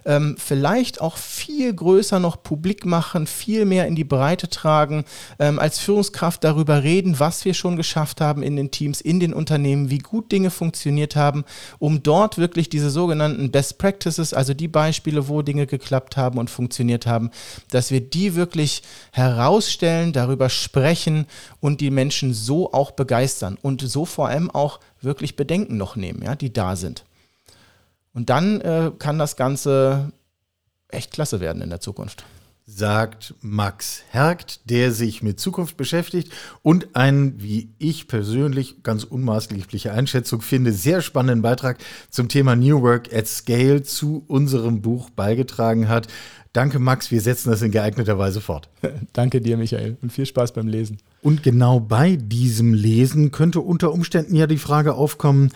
ähm, 0.05 0.35
vielleicht 0.37 0.99
auch 0.99 1.15
viel 1.15 1.73
größer 1.73 2.19
noch 2.19 2.43
publik 2.43 2.85
machen, 2.85 3.25
viel 3.25 3.63
mehr 3.63 3.87
in 3.87 3.95
die 3.95 4.03
Breite 4.03 4.49
tragen, 4.49 5.05
ähm, 5.39 5.59
als 5.59 5.79
Führungskraft 5.79 6.43
darüber 6.43 6.83
reden, 6.83 7.19
was 7.19 7.45
wir 7.45 7.53
schon 7.53 7.77
geschafft 7.77 8.19
haben 8.19 8.43
in 8.43 8.57
den 8.57 8.71
Teams, 8.71 8.99
in 8.99 9.21
den 9.21 9.33
Unternehmen, 9.33 9.89
wie 9.89 9.99
gut 9.99 10.31
Dinge 10.31 10.49
funktioniert 10.49 11.15
haben, 11.15 11.45
um 11.79 12.03
dort 12.03 12.37
wirklich 12.37 12.67
diese 12.69 12.89
sogenannten 12.89 13.51
Best 13.51 13.77
Practices, 13.77 14.33
also 14.33 14.53
die 14.53 14.67
Beispiele, 14.67 15.29
wo 15.29 15.41
Dinge 15.41 15.67
geklappt 15.67 16.17
haben 16.17 16.37
und 16.37 16.49
funktioniert 16.49 17.05
haben, 17.05 17.31
dass 17.71 17.91
wir 17.91 18.01
die 18.01 18.35
wirklich 18.35 18.83
herausstellen, 19.11 20.11
darüber 20.11 20.49
sprechen 20.49 21.27
und 21.61 21.79
die 21.79 21.92
Menschen 21.93 22.33
so 22.33 22.73
auch 22.73 22.91
begeistern 22.91 23.57
und 23.61 23.81
so 23.81 24.05
vor 24.05 24.27
allem 24.27 24.51
auch 24.51 24.79
wirklich 25.01 25.35
Bedenken 25.35 25.77
noch 25.77 25.95
nehmen, 25.95 26.21
ja, 26.23 26.35
die 26.35 26.51
da 26.51 26.75
sind. 26.75 27.05
Und 28.13 28.29
dann 28.29 28.61
äh, 28.61 28.91
kann 28.99 29.17
das 29.17 29.35
Ganze 29.35 30.11
echt 30.89 31.11
klasse 31.11 31.39
werden 31.39 31.61
in 31.61 31.69
der 31.69 31.79
Zukunft. 31.79 32.23
Sagt 32.65 33.33
Max 33.41 34.03
Hergt, 34.11 34.69
der 34.69 34.93
sich 34.93 35.21
mit 35.21 35.37
Zukunft 35.37 35.75
beschäftigt 35.75 36.31
und 36.61 36.95
einen, 36.95 37.41
wie 37.41 37.73
ich 37.77 38.07
persönlich 38.07 38.83
ganz 38.83 39.03
unmaßgebliche 39.03 39.91
Einschätzung 39.91 40.41
finde, 40.41 40.71
sehr 40.71 41.01
spannenden 41.01 41.41
Beitrag 41.41 41.79
zum 42.09 42.29
Thema 42.29 42.55
New 42.55 42.81
Work 42.81 43.13
at 43.13 43.27
Scale 43.27 43.83
zu 43.83 44.23
unserem 44.27 44.81
Buch 44.81 45.09
beigetragen 45.09 45.89
hat. 45.89 46.07
Danke, 46.53 46.77
Max. 46.77 47.09
Wir 47.09 47.19
setzen 47.19 47.49
das 47.49 47.63
in 47.63 47.71
geeigneter 47.71 48.19
Weise 48.19 48.39
fort. 48.39 48.69
Danke 49.13 49.41
dir, 49.41 49.57
Michael, 49.57 49.97
und 50.03 50.13
viel 50.13 50.27
Spaß 50.27 50.53
beim 50.53 50.67
Lesen. 50.67 50.99
Und 51.23 51.41
genau 51.41 51.79
bei 51.79 52.15
diesem 52.15 52.75
Lesen 52.75 53.31
könnte 53.31 53.59
unter 53.59 53.91
Umständen 53.91 54.35
ja 54.35 54.45
die 54.45 54.59
Frage 54.59 54.93
aufkommen, 54.93 55.51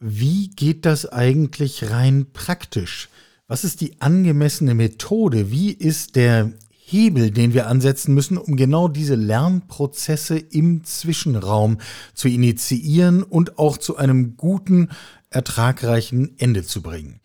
wie 0.00 0.48
geht 0.48 0.86
das 0.86 1.06
eigentlich 1.06 1.90
rein 1.90 2.26
praktisch? 2.32 3.10
Was 3.46 3.64
ist 3.64 3.82
die 3.82 4.00
angemessene 4.00 4.74
Methode? 4.74 5.50
Wie 5.50 5.70
ist 5.70 6.16
der 6.16 6.52
Hebel, 6.70 7.30
den 7.30 7.52
wir 7.52 7.66
ansetzen 7.66 8.14
müssen, 8.14 8.38
um 8.38 8.56
genau 8.56 8.88
diese 8.88 9.14
Lernprozesse 9.14 10.38
im 10.38 10.84
Zwischenraum 10.84 11.78
zu 12.14 12.28
initiieren 12.28 13.22
und 13.22 13.58
auch 13.58 13.76
zu 13.76 13.96
einem 13.96 14.36
guten, 14.36 14.88
ertragreichen 15.30 16.38
Ende 16.38 16.62
zu 16.62 16.80
bringen? 16.80 17.20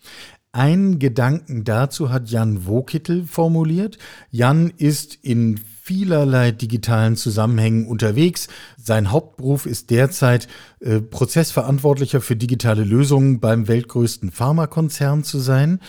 Einen 0.52 0.98
Gedanken 0.98 1.62
dazu 1.62 2.10
hat 2.10 2.28
Jan 2.28 2.66
Wokittel 2.66 3.24
formuliert. 3.24 3.98
Jan 4.30 4.72
ist 4.76 5.14
in 5.22 5.58
vielerlei 5.58 6.50
digitalen 6.50 7.14
Zusammenhängen 7.14 7.86
unterwegs. 7.86 8.48
Sein 8.76 9.12
Hauptberuf 9.12 9.66
ist 9.66 9.90
derzeit 9.90 10.48
äh, 10.80 11.00
Prozessverantwortlicher 11.00 12.20
für 12.20 12.34
digitale 12.34 12.82
Lösungen 12.82 13.38
beim 13.38 13.68
weltgrößten 13.68 14.32
Pharmakonzern 14.32 15.22
zu 15.22 15.38
sein. 15.38 15.80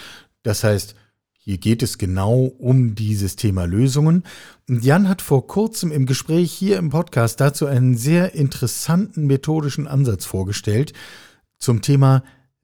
Das 0.44 0.64
heißt, 0.64 0.96
Hier 1.44 1.58
geht 1.58 1.82
es 1.82 1.98
genau 1.98 2.44
um 2.44 2.94
dieses 2.94 3.36
Thema 3.36 3.66
Lösungen. 3.66 4.26
Und 4.70 4.86
Jan 4.86 5.10
hat 5.10 5.24
vor 5.24 5.48
kurzem 5.48 5.92
im 5.92 6.06
Gespräch 6.06 6.52
hier 6.52 6.78
im 6.78 6.92
Podcast 6.92 7.42
dazu 7.42 7.66
einen 7.66 7.98
sehr 7.98 8.36
interessanten 8.36 9.26
methodischen 9.26 9.88
Ansatz 9.88 10.26
vorgestellt 10.26 10.94
zum 11.58 11.82
Thema 11.82 12.24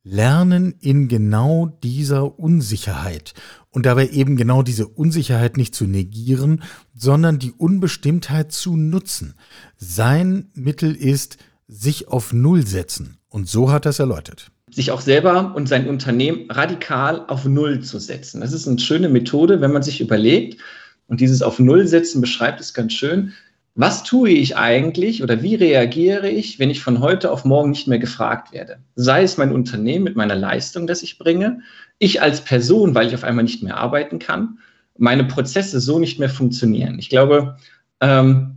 Lernen 0.09 0.75
in 0.79 1.07
genau 1.07 1.77
dieser 1.83 2.39
Unsicherheit. 2.39 3.33
Und 3.69 3.85
dabei 3.85 4.09
eben 4.09 4.37
genau 4.37 4.63
diese 4.63 4.87
Unsicherheit 4.87 5.57
nicht 5.57 5.75
zu 5.75 5.85
negieren, 5.85 6.63
sondern 6.95 7.39
die 7.39 7.51
Unbestimmtheit 7.51 8.51
zu 8.51 8.75
nutzen. 8.75 9.35
Sein 9.75 10.49
Mittel 10.53 10.95
ist 10.95 11.37
sich 11.67 12.07
auf 12.07 12.33
Null 12.33 12.65
setzen. 12.65 13.17
Und 13.29 13.47
so 13.47 13.71
hat 13.71 13.85
er 13.85 13.89
es 13.89 13.99
erläutert. 13.99 14.51
Sich 14.71 14.91
auch 14.91 15.01
selber 15.01 15.53
und 15.55 15.67
sein 15.67 15.87
Unternehmen 15.87 16.49
radikal 16.49 17.25
auf 17.27 17.45
Null 17.45 17.81
zu 17.81 17.99
setzen. 17.99 18.41
Das 18.41 18.53
ist 18.53 18.67
eine 18.67 18.79
schöne 18.79 19.09
Methode, 19.09 19.61
wenn 19.61 19.71
man 19.71 19.83
sich 19.83 20.01
überlegt, 20.01 20.59
und 21.07 21.21
dieses 21.21 21.41
auf 21.41 21.57
Null 21.59 21.87
setzen 21.87 22.21
beschreibt 22.21 22.59
es 22.59 22.73
ganz 22.73 22.93
schön, 22.93 23.33
was 23.77 24.01
tue 24.01 24.31
ich 24.31 24.57
eigentlich 24.57 25.21
oder 25.21 25.43
wie 25.43 25.53
reagiere 25.53 26.27
ich, 26.27 26.57
wenn 26.57 26.71
ich 26.71 26.81
von 26.81 26.99
heute 26.99 27.31
auf 27.31 27.45
morgen 27.45 27.69
nicht 27.69 27.87
mehr 27.87 27.99
gefragt 27.99 28.51
werde? 28.51 28.79
Sei 28.95 29.21
es 29.21 29.37
mein 29.37 29.51
Unternehmen 29.51 30.03
mit 30.03 30.15
meiner 30.15 30.33
Leistung, 30.33 30.87
das 30.87 31.03
ich 31.03 31.19
bringe, 31.19 31.59
ich 31.99 32.19
als 32.19 32.41
Person, 32.41 32.95
weil 32.95 33.05
ich 33.05 33.13
auf 33.13 33.23
einmal 33.23 33.43
nicht 33.43 33.61
mehr 33.61 33.77
arbeiten 33.77 34.17
kann, 34.17 34.57
meine 34.97 35.25
Prozesse 35.25 35.79
so 35.79 35.99
nicht 35.99 36.17
mehr 36.17 36.29
funktionieren. 36.29 36.97
Ich 36.97 37.09
glaube, 37.09 37.57
ähm, 38.01 38.55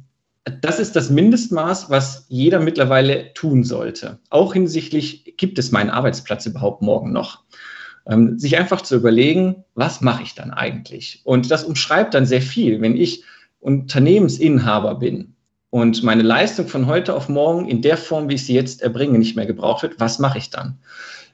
das 0.63 0.81
ist 0.81 0.97
das 0.97 1.11
Mindestmaß, 1.11 1.91
was 1.91 2.25
jeder 2.31 2.59
mittlerweile 2.59 3.35
tun 3.35 3.63
sollte. 3.63 4.21
Auch 4.31 4.55
hinsichtlich, 4.55 5.35
gibt 5.37 5.59
es 5.59 5.71
meinen 5.71 5.91
Arbeitsplatz 5.91 6.47
überhaupt 6.47 6.81
morgen 6.81 7.13
noch? 7.13 7.45
Ähm, 8.07 8.39
sich 8.39 8.57
einfach 8.57 8.81
zu 8.81 8.97
überlegen, 8.97 9.65
was 9.75 10.01
mache 10.01 10.23
ich 10.23 10.35
dann 10.35 10.51
eigentlich? 10.51 11.21
Und 11.25 11.51
das 11.51 11.65
umschreibt 11.65 12.15
dann 12.15 12.25
sehr 12.25 12.41
viel. 12.41 12.81
Wenn 12.81 12.97
ich 12.97 13.23
Unternehmensinhaber 13.61 14.97
bin 14.97 15.35
und 15.71 16.03
meine 16.03 16.23
Leistung 16.23 16.67
von 16.67 16.87
heute 16.87 17.15
auf 17.15 17.29
morgen 17.29 17.69
in 17.69 17.81
der 17.83 17.97
Form, 17.97 18.29
wie 18.29 18.35
ich 18.35 18.45
sie 18.45 18.55
jetzt 18.55 18.83
erbringe, 18.83 19.19
nicht 19.19 19.37
mehr 19.37 19.47
gebraucht 19.47 19.83
wird, 19.83 20.01
was 20.01 20.19
mache 20.19 20.39
ich 20.39 20.51
dann? 20.51 20.79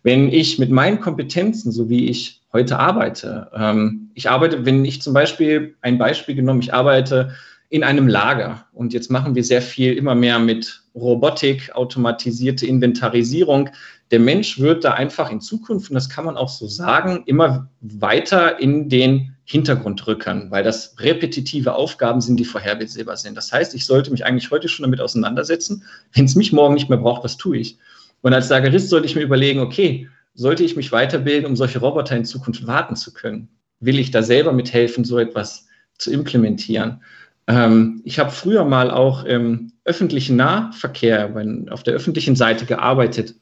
Wenn 0.03 0.29
ich 0.29 0.59
mit 0.59 0.71
meinen 0.71 1.01
Kompetenzen, 1.01 1.73
so 1.73 1.89
wie 1.89 2.09
ich 2.09 2.43
heute 2.53 2.79
arbeite, 2.79 3.51
ähm, 3.55 4.11
ich 4.15 4.29
arbeite, 4.29 4.65
wenn 4.67 4.85
ich 4.85 5.03
zum 5.03 5.15
Beispiel 5.15 5.75
ein 5.81 5.99
Beispiel 5.99 6.35
genommen, 6.35 6.61
ich 6.61 6.75
arbeite 6.75 7.31
in 7.69 7.83
einem 7.83 8.07
Lager 8.07 8.67
und 8.73 8.93
jetzt 8.93 9.11
machen 9.11 9.35
wir 9.35 9.43
sehr 9.43 9.63
viel 9.63 9.95
immer 9.95 10.15
mehr 10.15 10.39
mit 10.39 10.83
Robotik, 10.95 11.75
automatisierte 11.75 12.67
Inventarisierung. 12.67 13.71
Der 14.11 14.21
Mensch 14.21 14.61
wird 14.61 14.85
da 14.85 14.93
einfach 14.93 15.33
in 15.33 15.41
Zukunft, 15.41 15.91
und 15.91 15.95
das 15.95 16.09
kann 16.09 16.25
man 16.25 16.37
auch 16.37 16.49
so 16.49 16.69
sagen, 16.69 17.25
immer 17.27 17.69
weiter 17.81 18.61
in 18.61 18.89
den 18.89 19.36
Hintergrund 19.49 20.05
rücken, 20.09 20.51
weil 20.51 20.65
das 20.65 20.97
repetitive 20.99 21.77
Aufgaben 21.77 22.21
sind, 22.21 22.37
die 22.37 22.45
vorhersehbar 22.45 23.17
sind. 23.17 23.37
Das 23.37 23.53
heißt, 23.53 23.75
ich 23.77 23.87
sollte 23.87 24.11
mich 24.11 24.27
eigentlich 24.27 24.51
heute 24.51 24.69
schon 24.69 24.83
damit 24.83 25.01
auseinandersetzen. 25.01 25.85
Wenn 26.13 26.25
es 26.25 26.35
mich 26.35 26.53
morgen 26.53 26.75
nicht 26.75 26.89
mehr 26.91 26.99
braucht, 26.99 27.23
was 27.23 27.37
tue 27.37 27.59
ich? 27.59 27.79
Und 28.23 28.35
als 28.35 28.49
Lagerist 28.49 28.89
sollte 28.89 29.07
ich 29.07 29.15
mir 29.15 29.23
überlegen, 29.23 29.61
okay, 29.61 30.09
sollte 30.35 30.65
ich 30.65 30.75
mich 30.75 30.91
weiterbilden, 30.91 31.49
um 31.49 31.55
solche 31.55 31.79
Roboter 31.79 32.17
in 32.17 32.25
Zukunft 32.25 32.67
warten 32.67 32.97
zu 32.97 33.15
können? 33.15 33.49
Will 33.79 34.01
ich 34.01 34.11
da 34.11 34.23
selber 34.23 34.53
mithelfen, 34.53 35.05
so 35.05 35.17
etwas 35.17 35.69
zu 35.97 36.13
implementieren? 36.13 37.03
Ähm, 37.47 38.03
ich 38.05 38.19
habe 38.19 38.33
früher 38.33 38.65
mal 38.65 38.91
auch 38.91 39.25
im 39.25 39.73
öffentlichen 39.85 40.35
Nahverkehr 40.35 41.37
wenn, 41.37 41.69
auf 41.69 41.85
der 41.85 41.95
öffentlichen 41.95 42.35
Seite 42.35 42.67
gearbeitet. 42.67 43.37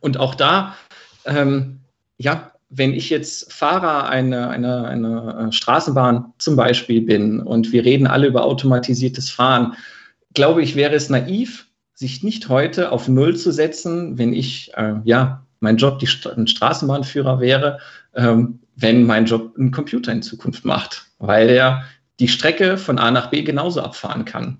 Und 0.00 0.18
auch 0.18 0.34
da, 0.34 0.76
ähm, 1.24 1.80
ja, 2.18 2.52
wenn 2.70 2.94
ich 2.94 3.10
jetzt 3.10 3.52
Fahrer 3.52 4.08
einer 4.08 4.48
eine, 4.48 4.86
eine 4.86 5.48
äh, 5.48 5.52
Straßenbahn 5.52 6.32
zum 6.38 6.54
Beispiel 6.56 7.02
bin 7.02 7.40
und 7.40 7.72
wir 7.72 7.84
reden 7.84 8.06
alle 8.06 8.28
über 8.28 8.44
automatisiertes 8.44 9.28
Fahren, 9.28 9.74
glaube 10.34 10.62
ich, 10.62 10.76
wäre 10.76 10.94
es 10.94 11.10
naiv, 11.10 11.66
sich 11.94 12.22
nicht 12.22 12.48
heute 12.48 12.92
auf 12.92 13.08
Null 13.08 13.36
zu 13.36 13.50
setzen, 13.50 14.16
wenn 14.16 14.32
ich, 14.32 14.72
äh, 14.74 14.94
ja, 15.04 15.44
mein 15.58 15.76
Job 15.76 15.98
die 15.98 16.06
St 16.06 16.28
ein 16.28 16.46
Straßenbahnführer 16.46 17.40
wäre, 17.40 17.80
ähm, 18.14 18.60
wenn 18.76 19.04
mein 19.04 19.26
Job 19.26 19.58
ein 19.58 19.72
Computer 19.72 20.12
in 20.12 20.22
Zukunft 20.22 20.64
macht, 20.64 21.10
weil 21.18 21.50
er 21.50 21.84
die 22.20 22.28
Strecke 22.28 22.78
von 22.78 22.98
A 22.98 23.10
nach 23.10 23.30
B 23.30 23.42
genauso 23.42 23.82
abfahren 23.82 24.24
kann. 24.24 24.58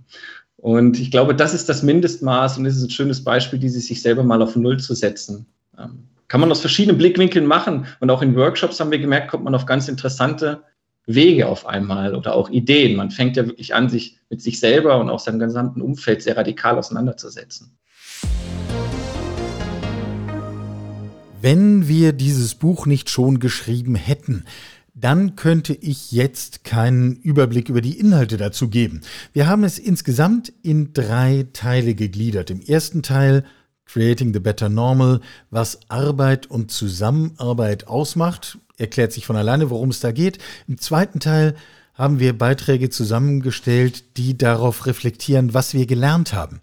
Und 0.56 0.98
ich 0.98 1.10
glaube, 1.10 1.34
das 1.34 1.54
ist 1.54 1.68
das 1.70 1.82
Mindestmaß 1.82 2.58
und 2.58 2.66
es 2.66 2.76
ist 2.76 2.82
ein 2.82 2.90
schönes 2.90 3.24
Beispiel, 3.24 3.58
dieses 3.58 3.86
sich 3.86 4.02
selber 4.02 4.24
mal 4.24 4.42
auf 4.42 4.56
Null 4.56 4.78
zu 4.78 4.94
setzen. 4.94 5.46
Ähm, 5.78 6.04
kann 6.30 6.40
man 6.40 6.50
aus 6.52 6.60
verschiedenen 6.60 6.96
Blickwinkeln 6.96 7.44
machen. 7.44 7.86
Und 7.98 8.08
auch 8.08 8.22
in 8.22 8.36
Workshops 8.36 8.78
haben 8.78 8.92
wir 8.92 9.00
gemerkt, 9.00 9.32
kommt 9.32 9.42
man 9.42 9.54
auf 9.54 9.66
ganz 9.66 9.88
interessante 9.88 10.62
Wege 11.04 11.48
auf 11.48 11.66
einmal 11.66 12.14
oder 12.14 12.34
auch 12.36 12.48
Ideen. 12.50 12.96
Man 12.96 13.10
fängt 13.10 13.36
ja 13.36 13.46
wirklich 13.46 13.74
an, 13.74 13.88
sich 13.88 14.20
mit 14.30 14.40
sich 14.40 14.60
selber 14.60 15.00
und 15.00 15.10
auch 15.10 15.18
seinem 15.18 15.40
gesamten 15.40 15.82
Umfeld 15.82 16.22
sehr 16.22 16.36
radikal 16.36 16.78
auseinanderzusetzen. 16.78 17.76
Wenn 21.42 21.88
wir 21.88 22.12
dieses 22.12 22.54
Buch 22.54 22.86
nicht 22.86 23.10
schon 23.10 23.40
geschrieben 23.40 23.96
hätten, 23.96 24.44
dann 24.94 25.34
könnte 25.34 25.72
ich 25.74 26.12
jetzt 26.12 26.62
keinen 26.62 27.16
Überblick 27.16 27.68
über 27.68 27.80
die 27.80 27.98
Inhalte 27.98 28.36
dazu 28.36 28.68
geben. 28.68 29.00
Wir 29.32 29.48
haben 29.48 29.64
es 29.64 29.80
insgesamt 29.80 30.52
in 30.62 30.92
drei 30.92 31.48
Teile 31.52 31.96
gegliedert. 31.96 32.50
Im 32.50 32.60
ersten 32.60 33.02
Teil 33.02 33.44
Creating 33.92 34.32
the 34.32 34.38
Better 34.38 34.68
Normal, 34.68 35.20
was 35.50 35.80
Arbeit 35.88 36.46
und 36.46 36.70
Zusammenarbeit 36.70 37.88
ausmacht, 37.88 38.58
erklärt 38.78 39.12
sich 39.12 39.26
von 39.26 39.34
alleine, 39.34 39.68
worum 39.68 39.88
es 39.90 39.98
da 39.98 40.12
geht. 40.12 40.38
Im 40.68 40.78
zweiten 40.78 41.18
Teil 41.18 41.56
haben 41.94 42.20
wir 42.20 42.38
Beiträge 42.38 42.88
zusammengestellt, 42.90 44.16
die 44.16 44.38
darauf 44.38 44.86
reflektieren, 44.86 45.54
was 45.54 45.74
wir 45.74 45.86
gelernt 45.86 46.32
haben. 46.32 46.60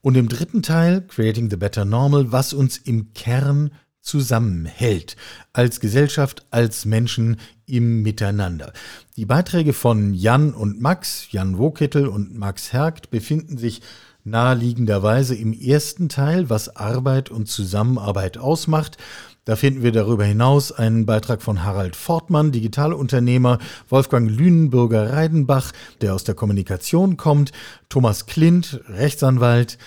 Und 0.00 0.16
im 0.16 0.30
dritten 0.30 0.62
Teil, 0.62 1.02
Creating 1.02 1.50
the 1.50 1.56
Better 1.56 1.84
Normal, 1.84 2.32
was 2.32 2.54
uns 2.54 2.78
im 2.78 3.12
Kern 3.12 3.70
zusammenhält, 4.00 5.16
als 5.52 5.78
Gesellschaft, 5.78 6.46
als 6.50 6.86
Menschen 6.86 7.36
im 7.66 8.02
Miteinander. 8.02 8.72
Die 9.16 9.26
Beiträge 9.26 9.74
von 9.74 10.14
Jan 10.14 10.54
und 10.54 10.80
Max, 10.80 11.30
Jan 11.30 11.58
Wokittel 11.58 12.08
und 12.08 12.34
Max 12.36 12.72
Hergt 12.72 13.10
befinden 13.10 13.58
sich 13.58 13.82
naheliegenderweise 14.24 15.34
im 15.34 15.52
ersten 15.52 16.08
Teil, 16.08 16.50
was 16.50 16.76
Arbeit 16.76 17.30
und 17.30 17.48
Zusammenarbeit 17.48 18.38
ausmacht. 18.38 18.96
Da 19.44 19.56
finden 19.56 19.82
wir 19.82 19.90
darüber 19.90 20.24
hinaus 20.24 20.70
einen 20.70 21.04
Beitrag 21.04 21.42
von 21.42 21.64
Harald 21.64 21.96
Fortmann, 21.96 22.52
Digitalunternehmer, 22.52 23.58
Wolfgang 23.88 24.30
Lünenbürger 24.30 25.12
Reidenbach, 25.12 25.72
der 26.00 26.14
aus 26.14 26.22
der 26.22 26.36
Kommunikation 26.36 27.16
kommt, 27.16 27.50
Thomas 27.88 28.26
Klint, 28.26 28.80
Rechtsanwalt. 28.88 29.78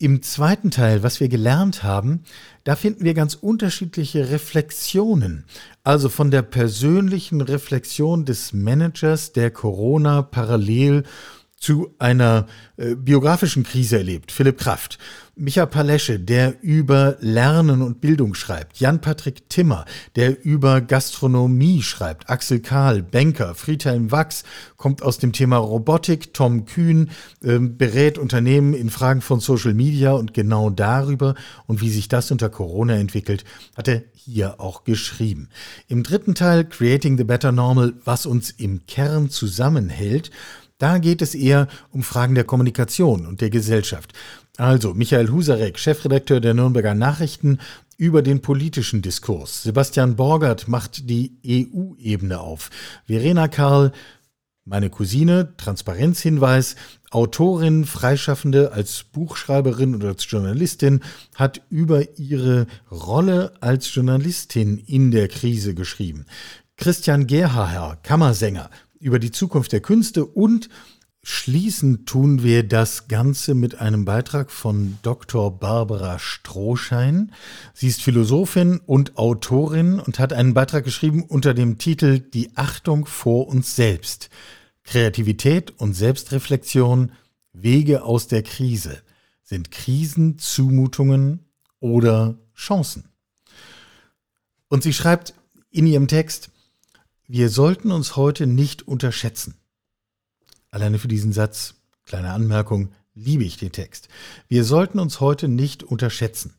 Im 0.00 0.22
zweiten 0.22 0.72
Teil, 0.72 1.04
was 1.04 1.20
wir 1.20 1.28
gelernt 1.28 1.84
haben, 1.84 2.24
da 2.64 2.74
finden 2.74 3.04
wir 3.04 3.14
ganz 3.14 3.34
unterschiedliche 3.34 4.30
Reflexionen. 4.30 5.44
Also 5.84 6.08
von 6.08 6.32
der 6.32 6.42
persönlichen 6.42 7.40
Reflexion 7.40 8.24
des 8.24 8.52
Managers, 8.52 9.32
der 9.32 9.52
Corona 9.52 10.22
parallel 10.22 11.04
zu 11.64 11.94
einer 11.98 12.46
äh, 12.76 12.94
biografischen 12.94 13.62
Krise 13.62 13.96
erlebt, 13.96 14.32
Philipp 14.32 14.58
Kraft. 14.58 14.98
Micha 15.36 15.64
Palesche, 15.66 16.20
der 16.20 16.62
über 16.62 17.16
Lernen 17.20 17.82
und 17.82 18.00
Bildung 18.00 18.34
schreibt. 18.34 18.78
Jan-Patrick 18.78 19.48
Timmer, 19.48 19.84
der 20.14 20.44
über 20.44 20.80
Gastronomie 20.80 21.82
schreibt. 21.82 22.28
Axel 22.30 22.60
Kahl, 22.60 23.02
Banker. 23.02 23.54
Friedhelm 23.54 24.12
Wachs 24.12 24.44
kommt 24.76 25.02
aus 25.02 25.18
dem 25.18 25.32
Thema 25.32 25.56
Robotik. 25.56 26.34
Tom 26.34 26.66
Kühn 26.66 27.10
äh, 27.42 27.58
berät 27.58 28.18
Unternehmen 28.18 28.74
in 28.74 28.90
Fragen 28.90 29.22
von 29.22 29.40
Social 29.40 29.74
Media 29.74 30.12
und 30.12 30.34
genau 30.34 30.68
darüber 30.68 31.34
und 31.66 31.80
wie 31.80 31.90
sich 31.90 32.08
das 32.08 32.30
unter 32.30 32.50
Corona 32.50 32.94
entwickelt, 32.94 33.44
hat 33.74 33.88
er 33.88 34.02
hier 34.12 34.60
auch 34.60 34.84
geschrieben. 34.84 35.48
Im 35.88 36.02
dritten 36.02 36.34
Teil 36.34 36.64
Creating 36.64 37.16
the 37.16 37.24
Better 37.24 37.52
Normal, 37.52 37.94
was 38.04 38.26
uns 38.26 38.50
im 38.50 38.86
Kern 38.86 39.30
zusammenhält, 39.30 40.30
da 40.78 40.98
geht 40.98 41.22
es 41.22 41.34
eher 41.34 41.68
um 41.90 42.02
Fragen 42.02 42.34
der 42.34 42.44
Kommunikation 42.44 43.26
und 43.26 43.40
der 43.40 43.50
Gesellschaft. 43.50 44.12
Also 44.56 44.94
Michael 44.94 45.30
Husarek, 45.30 45.78
Chefredakteur 45.78 46.40
der 46.40 46.54
Nürnberger 46.54 46.94
Nachrichten, 46.94 47.58
über 47.96 48.22
den 48.22 48.40
politischen 48.40 49.02
Diskurs. 49.02 49.62
Sebastian 49.62 50.16
Borgert 50.16 50.68
macht 50.68 51.08
die 51.08 51.36
EU-Ebene 51.46 52.40
auf. 52.40 52.70
Verena 53.06 53.48
Karl, 53.48 53.92
meine 54.64 54.90
Cousine, 54.90 55.54
Transparenzhinweis, 55.56 56.76
Autorin, 57.10 57.84
Freischaffende 57.84 58.72
als 58.72 59.04
Buchschreiberin 59.04 59.94
oder 59.94 60.08
als 60.08 60.28
Journalistin, 60.28 61.00
hat 61.34 61.60
über 61.70 62.18
ihre 62.18 62.66
Rolle 62.90 63.52
als 63.60 63.94
Journalistin 63.94 64.78
in 64.78 65.10
der 65.10 65.28
Krise 65.28 65.74
geschrieben. 65.74 66.26
Christian 66.76 67.26
Gerhaher, 67.26 67.98
Kammersänger, 68.02 68.70
über 69.04 69.18
die 69.18 69.30
Zukunft 69.30 69.72
der 69.72 69.80
Künste 69.80 70.24
und 70.24 70.70
Schließen 71.26 72.04
tun 72.04 72.42
wir 72.42 72.68
das 72.68 73.08
Ganze 73.08 73.54
mit 73.54 73.80
einem 73.80 74.04
Beitrag 74.04 74.50
von 74.50 74.98
Dr. 75.00 75.58
Barbara 75.58 76.18
Strohschein. 76.18 77.32
Sie 77.72 77.88
ist 77.88 78.02
Philosophin 78.02 78.78
und 78.84 79.16
Autorin 79.16 80.00
und 80.00 80.18
hat 80.18 80.34
einen 80.34 80.52
Beitrag 80.52 80.84
geschrieben 80.84 81.22
unter 81.22 81.54
dem 81.54 81.78
Titel 81.78 82.18
Die 82.18 82.54
Achtung 82.56 83.06
vor 83.06 83.48
uns 83.48 83.74
selbst. 83.74 84.28
Kreativität 84.82 85.72
und 85.78 85.94
Selbstreflexion, 85.94 87.12
Wege 87.54 88.02
aus 88.02 88.28
der 88.28 88.42
Krise. 88.42 89.00
Sind 89.42 89.70
Krisen 89.70 90.38
Zumutungen 90.38 91.46
oder 91.80 92.38
Chancen? 92.54 93.08
Und 94.68 94.82
sie 94.82 94.92
schreibt 94.92 95.32
in 95.70 95.86
ihrem 95.86 96.06
Text, 96.06 96.50
wir 97.26 97.48
sollten 97.48 97.90
uns 97.90 98.16
heute 98.16 98.46
nicht 98.46 98.86
unterschätzen. 98.86 99.54
Alleine 100.70 100.98
für 100.98 101.08
diesen 101.08 101.32
Satz, 101.32 101.74
kleine 102.04 102.30
Anmerkung, 102.30 102.92
liebe 103.14 103.44
ich 103.44 103.56
den 103.56 103.72
Text. 103.72 104.08
Wir 104.48 104.64
sollten 104.64 104.98
uns 104.98 105.20
heute 105.20 105.48
nicht 105.48 105.82
unterschätzen. 105.82 106.54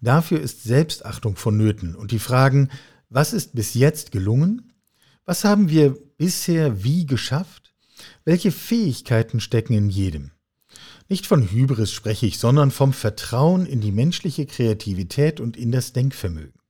Dafür 0.00 0.40
ist 0.40 0.64
Selbstachtung 0.64 1.36
vonnöten 1.36 1.94
und 1.94 2.10
die 2.10 2.18
Fragen, 2.18 2.68
was 3.08 3.32
ist 3.32 3.54
bis 3.54 3.74
jetzt 3.74 4.10
gelungen? 4.10 4.72
Was 5.24 5.44
haben 5.44 5.68
wir 5.68 5.96
bisher 6.18 6.82
wie 6.82 7.06
geschafft? 7.06 7.72
Welche 8.24 8.50
Fähigkeiten 8.50 9.40
stecken 9.40 9.74
in 9.74 9.88
jedem? 9.88 10.32
Nicht 11.08 11.26
von 11.26 11.42
Hybris 11.50 11.92
spreche 11.92 12.26
ich, 12.26 12.38
sondern 12.38 12.70
vom 12.70 12.92
Vertrauen 12.92 13.66
in 13.66 13.80
die 13.80 13.92
menschliche 13.92 14.46
Kreativität 14.46 15.40
und 15.40 15.56
in 15.56 15.70
das 15.70 15.92
Denkvermögen. 15.92 16.61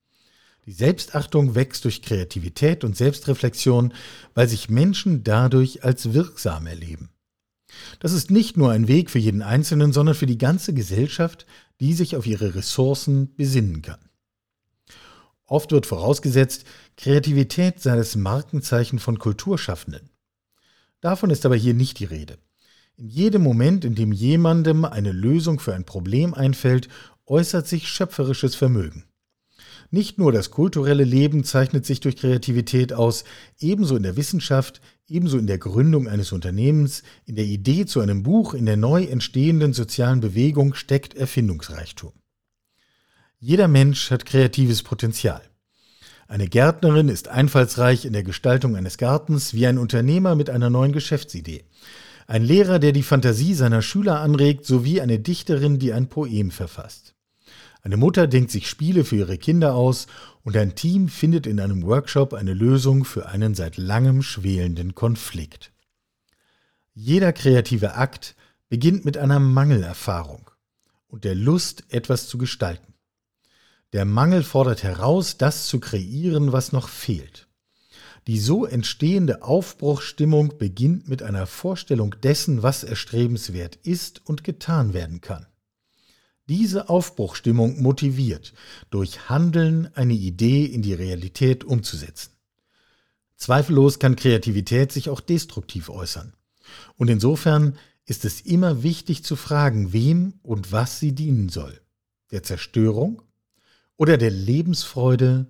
Die 0.65 0.73
Selbstachtung 0.73 1.55
wächst 1.57 1.85
durch 1.85 2.03
Kreativität 2.03 2.85
und 2.85 2.97
Selbstreflexion, 2.97 3.93
weil 4.35 4.49
sich 4.49 4.71
Menschen 4.71 5.25
dadurch 5.25 5.83
als 5.83 6.13
wirksam 6.13 6.67
erleben. 6.67 7.11
Das 8.01 8.13
ist 8.13 8.31
nicht 8.31 8.57
nur 8.57 8.71
ein 8.71 8.87
Weg 8.87 9.11
für 9.11 9.19
jeden 9.19 9.43
Einzelnen, 9.43 9.93
sondern 9.93 10.15
für 10.15 10.27
die 10.27 10.39
ganze 10.39 10.73
Gesellschaft, 10.73 11.47
die 11.81 11.95
sich 11.95 12.17
auf 12.17 12.27
ihre 12.27 12.55
Ressourcen 12.55 13.35
besinnen 13.35 13.83
kann. 13.83 13.99
Oft 15.47 15.73
wird 15.73 15.87
vorausgesetzt, 15.87 16.65
Kreativität 16.97 17.81
sei 17.81 17.97
das 17.97 18.15
Markenzeichen 18.15 18.99
von 18.99 19.19
Kulturschaffenden. 19.19 20.11
Davon 21.01 21.31
ist 21.31 21.45
aber 21.45 21.57
hier 21.57 21.75
nicht 21.75 21.99
die 21.99 22.05
Rede. 22.05 22.39
In 22.97 23.09
jedem 23.09 23.43
Moment, 23.43 23.85
in 23.85 23.95
dem 23.95 24.13
jemandem 24.13 24.85
eine 24.85 25.13
Lösung 25.13 25.59
für 25.59 25.75
ein 25.75 25.85
Problem 25.85 26.35
einfällt, 26.35 26.89
äußert 27.27 27.67
sich 27.67 27.89
schöpferisches 27.89 28.55
Vermögen. 28.55 29.05
Nicht 29.95 30.17
nur 30.17 30.33
das 30.33 30.51
kulturelle 30.51 31.05
Leben 31.05 31.45
zeichnet 31.45 31.85
sich 31.85 32.01
durch 32.01 32.17
Kreativität 32.17 32.95
aus, 32.95 33.25
ebenso 33.61 33.95
in 33.95 34.03
der 34.03 34.17
Wissenschaft, 34.17 34.81
ebenso 35.07 35.37
in 35.37 35.47
der 35.47 35.59
Gründung 35.59 36.09
eines 36.09 36.33
Unternehmens, 36.33 37.03
in 37.27 37.37
der 37.37 37.45
Idee 37.45 37.85
zu 37.85 38.01
einem 38.01 38.23
Buch, 38.23 38.55
in 38.55 38.65
der 38.65 38.79
neu 38.79 39.05
entstehenden 39.05 39.75
sozialen 39.75 40.21
Bewegung 40.21 40.73
steckt 40.73 41.13
Erfindungsreichtum. 41.13 42.13
Jeder 43.39 43.69
Mensch 43.69 44.11
hat 44.11 44.25
kreatives 44.25 44.83
Potenzial. 44.83 45.43
Eine 46.27 46.49
Gärtnerin 46.49 47.11
ist 47.11 47.29
einfallsreich 47.29 48.07
in 48.07 48.15
der 48.15 48.23
Gestaltung 48.23 48.77
eines 48.77 48.97
Gartens 48.97 49.53
wie 49.53 49.67
ein 49.67 49.77
Unternehmer 49.77 50.35
mit 50.37 50.49
einer 50.49 50.71
neuen 50.71 50.93
Geschäftsidee. 50.93 51.65
Ein 52.27 52.45
Lehrer, 52.45 52.79
der 52.79 52.93
die 52.93 53.03
Fantasie 53.03 53.53
seiner 53.53 53.83
Schüler 53.83 54.21
anregt, 54.21 54.65
sowie 54.65 55.03
eine 55.03 55.19
Dichterin, 55.19 55.79
die 55.79 55.93
ein 55.93 56.09
Poem 56.09 56.51
verfasst. 56.51 57.15
Eine 57.83 57.97
Mutter 57.97 58.29
denkt 58.29 58.53
sich 58.53 58.69
Spiele 58.69 59.05
für 59.05 59.17
ihre 59.17 59.39
Kinder 59.39 59.75
aus 59.75 60.07
und 60.45 60.57
ein 60.57 60.77
Team 60.77 61.09
findet 61.09 61.49
in 61.49 61.59
einem 61.59 61.83
Workshop 61.83 62.33
eine 62.33 62.55
Lösung 62.55 63.05
für 63.05 63.27
einen 63.27 63.57
seit 63.57 63.77
langem 63.77 64.23
schwelenden 64.23 64.95
Konflikt. 64.95 65.73
Jeder 66.95 67.33
kreative 67.33 67.95
Akt 67.95 68.37
beginnt 68.69 69.05
mit 69.05 69.19
einer 69.19 69.41
Mangelerfahrung 69.41 70.49
und 71.09 71.25
der 71.25 71.35
Lust, 71.35 71.85
etwas 71.89 72.29
zu 72.29 72.39
gestalten. 72.39 72.95
Der 73.93 74.05
Mangel 74.05 74.45
fordert 74.45 74.85
heraus, 74.85 75.37
das 75.37 75.67
zu 75.67 75.81
kreieren, 75.81 76.53
was 76.53 76.73
noch 76.73 76.89
fehlt. 76.89 77.49
Die 78.29 78.39
so 78.39 78.65
entstehende 78.65 79.43
Aufbruchsstimmung 79.43 80.57
beginnt 80.57 81.09
mit 81.09 81.23
einer 81.23 81.47
Vorstellung 81.47 82.15
dessen, 82.23 82.63
was 82.63 82.85
erstrebenswert 82.85 83.77
ist 83.83 84.23
und 84.25 84.45
getan 84.45 84.95
werden 84.95 85.21
kann. 85.21 85.47
Diese 86.49 86.89
Aufbruchstimmung 86.89 87.81
motiviert, 87.81 88.53
durch 88.91 89.29
Handeln 89.29 89.89
eine 89.95 90.15
Idee 90.15 90.65
in 90.65 90.83
die 90.83 90.95
Realität 90.95 91.65
umzusetzen. 91.65 92.33
Zweifellos 93.37 93.99
kann 93.99 94.17
Kreativität 94.17 94.93
sich 94.93 95.09
auch 95.09 95.21
destruktiv 95.21 95.89
äußern. 95.89 96.33
Und 96.97 97.09
insofern 97.09 97.77
ist 98.07 98.25
es 98.25 98.41
immer 98.41 98.83
wichtig 98.83 99.25
zu 99.25 99.37
fragen, 99.37 99.93
wem 99.93 100.35
und 100.43 100.73
was 100.73 100.99
sie 100.99 101.13
dienen 101.13 101.49
soll. 101.49 101.81
Der 102.31 102.43
Zerstörung 102.43 103.23
oder 103.97 104.17
der 104.17 104.31
Lebensfreude 104.31 105.47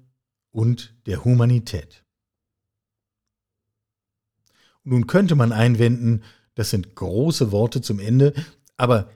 und 0.50 0.94
der 1.06 1.24
Humanität. 1.24 2.04
Nun 4.84 5.06
könnte 5.06 5.34
man 5.34 5.52
einwenden, 5.52 6.22
das 6.54 6.70
sind 6.70 6.94
große 6.94 7.52
Worte 7.52 7.80
zum 7.80 7.98
Ende, 7.98 8.34
aber 8.76 9.10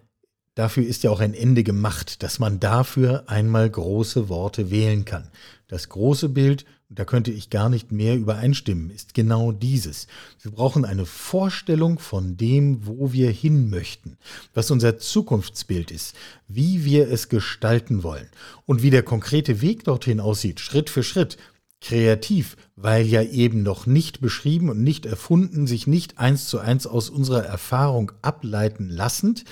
Dafür 0.57 0.87
ist 0.87 1.03
ja 1.03 1.11
auch 1.11 1.21
ein 1.21 1.35
Ende 1.35 1.62
gemacht, 1.62 2.23
dass 2.23 2.38
man 2.38 2.59
dafür 2.61 3.25
einmal 3.27 3.69
große 3.69 4.31
Worte 4.31 4.71
wählen 4.71 5.05
kann. 5.05 5.29
Das 5.69 5.90
große 5.90 6.31
Bild, 6.31 6.64
da 6.88 7.05
könnte 7.05 7.31
ich 7.31 7.51
gar 7.51 7.69
nicht 7.69 7.92
mehr 7.92 8.16
übereinstimmen, 8.16 8.88
ist 8.88 9.12
genau 9.12 9.53
dieses. 9.53 10.07
Wir 10.40 10.53
brauchen 10.53 10.87
eine 10.87 11.05
Vorstellung 11.05 11.99
von 11.99 12.38
dem, 12.38 12.87
wo 12.87 13.12
wir 13.12 13.31
hin 13.31 13.69
möchten, 13.69 14.16
was 14.55 14.71
unser 14.71 14.97
Zukunftsbild 14.97 15.90
ist, 15.90 16.16
wie 16.49 16.87
wir 16.87 17.11
es 17.11 17.29
gestalten 17.29 18.03
wollen 18.03 18.29
und 18.64 18.83
wie 18.83 18.90
der 18.90 19.03
konkrete 19.03 19.61
Weg 19.61 19.85
dorthin 19.85 20.21
aussieht, 20.21 20.61
Schritt 20.61 20.88
für 20.88 21.03
Schritt. 21.03 21.37
Kreativ, 21.83 22.57
weil 22.75 23.05
ja 23.05 23.23
eben 23.23 23.62
noch 23.62 23.85
nicht 23.85 24.23
beschrieben 24.23 24.71
und 24.71 24.83
nicht 24.83 25.05
erfunden, 25.05 25.66
sich 25.66 25.87
nicht 25.87 26.19
eins 26.19 26.49
zu 26.49 26.59
eins 26.59 26.87
aus 26.87 27.11
unserer 27.11 27.45
Erfahrung 27.45 28.12
ableiten 28.23 28.88
lassend, 28.88 29.45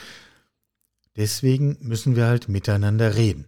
Deswegen 1.16 1.76
müssen 1.80 2.16
wir 2.16 2.26
halt 2.26 2.48
miteinander 2.48 3.14
reden. 3.14 3.46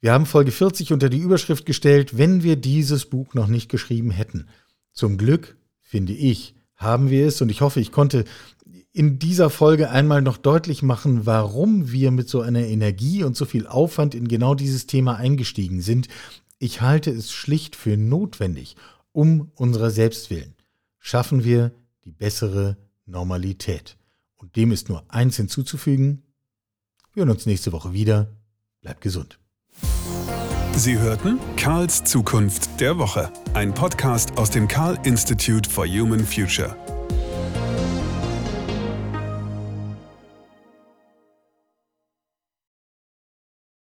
Wir 0.00 0.12
haben 0.12 0.26
Folge 0.26 0.50
40 0.50 0.92
unter 0.92 1.08
die 1.08 1.18
Überschrift 1.18 1.66
gestellt, 1.66 2.16
wenn 2.16 2.42
wir 2.42 2.56
dieses 2.56 3.04
Buch 3.06 3.34
noch 3.34 3.48
nicht 3.48 3.68
geschrieben 3.68 4.10
hätten. 4.10 4.48
Zum 4.92 5.18
Glück, 5.18 5.56
finde 5.80 6.12
ich, 6.12 6.54
haben 6.74 7.10
wir 7.10 7.26
es 7.26 7.40
und 7.42 7.50
ich 7.50 7.60
hoffe, 7.60 7.80
ich 7.80 7.92
konnte 7.92 8.24
in 8.92 9.18
dieser 9.18 9.50
Folge 9.50 9.90
einmal 9.90 10.22
noch 10.22 10.36
deutlich 10.36 10.82
machen, 10.82 11.26
warum 11.26 11.92
wir 11.92 12.10
mit 12.10 12.28
so 12.28 12.40
einer 12.40 12.66
Energie 12.66 13.22
und 13.22 13.36
so 13.36 13.44
viel 13.44 13.66
Aufwand 13.66 14.14
in 14.14 14.26
genau 14.26 14.54
dieses 14.54 14.86
Thema 14.86 15.16
eingestiegen 15.16 15.80
sind. 15.80 16.08
Ich 16.58 16.80
halte 16.80 17.10
es 17.10 17.30
schlicht 17.30 17.76
für 17.76 17.96
notwendig, 17.96 18.76
um 19.12 19.52
unserer 19.54 19.90
selbst 19.90 20.30
willen. 20.30 20.54
Schaffen 20.98 21.44
wir 21.44 21.72
die 22.04 22.12
bessere 22.12 22.76
Normalität. 23.06 23.96
Und 24.36 24.56
dem 24.56 24.72
ist 24.72 24.88
nur 24.88 25.04
eins 25.08 25.36
hinzuzufügen, 25.36 26.22
wir 27.14 27.22
hören 27.22 27.30
uns 27.30 27.46
nächste 27.46 27.72
Woche 27.72 27.92
wieder. 27.92 28.28
Bleibt 28.82 29.00
gesund. 29.00 29.38
Sie 30.76 30.98
hörten 30.98 31.38
Karls 31.56 32.04
Zukunft 32.04 32.80
der 32.80 32.98
Woche, 32.98 33.30
ein 33.52 33.74
Podcast 33.74 34.38
aus 34.38 34.50
dem 34.50 34.68
Karl 34.68 34.98
Institute 35.04 35.68
for 35.68 35.86
Human 35.86 36.24
Future. 36.24 36.76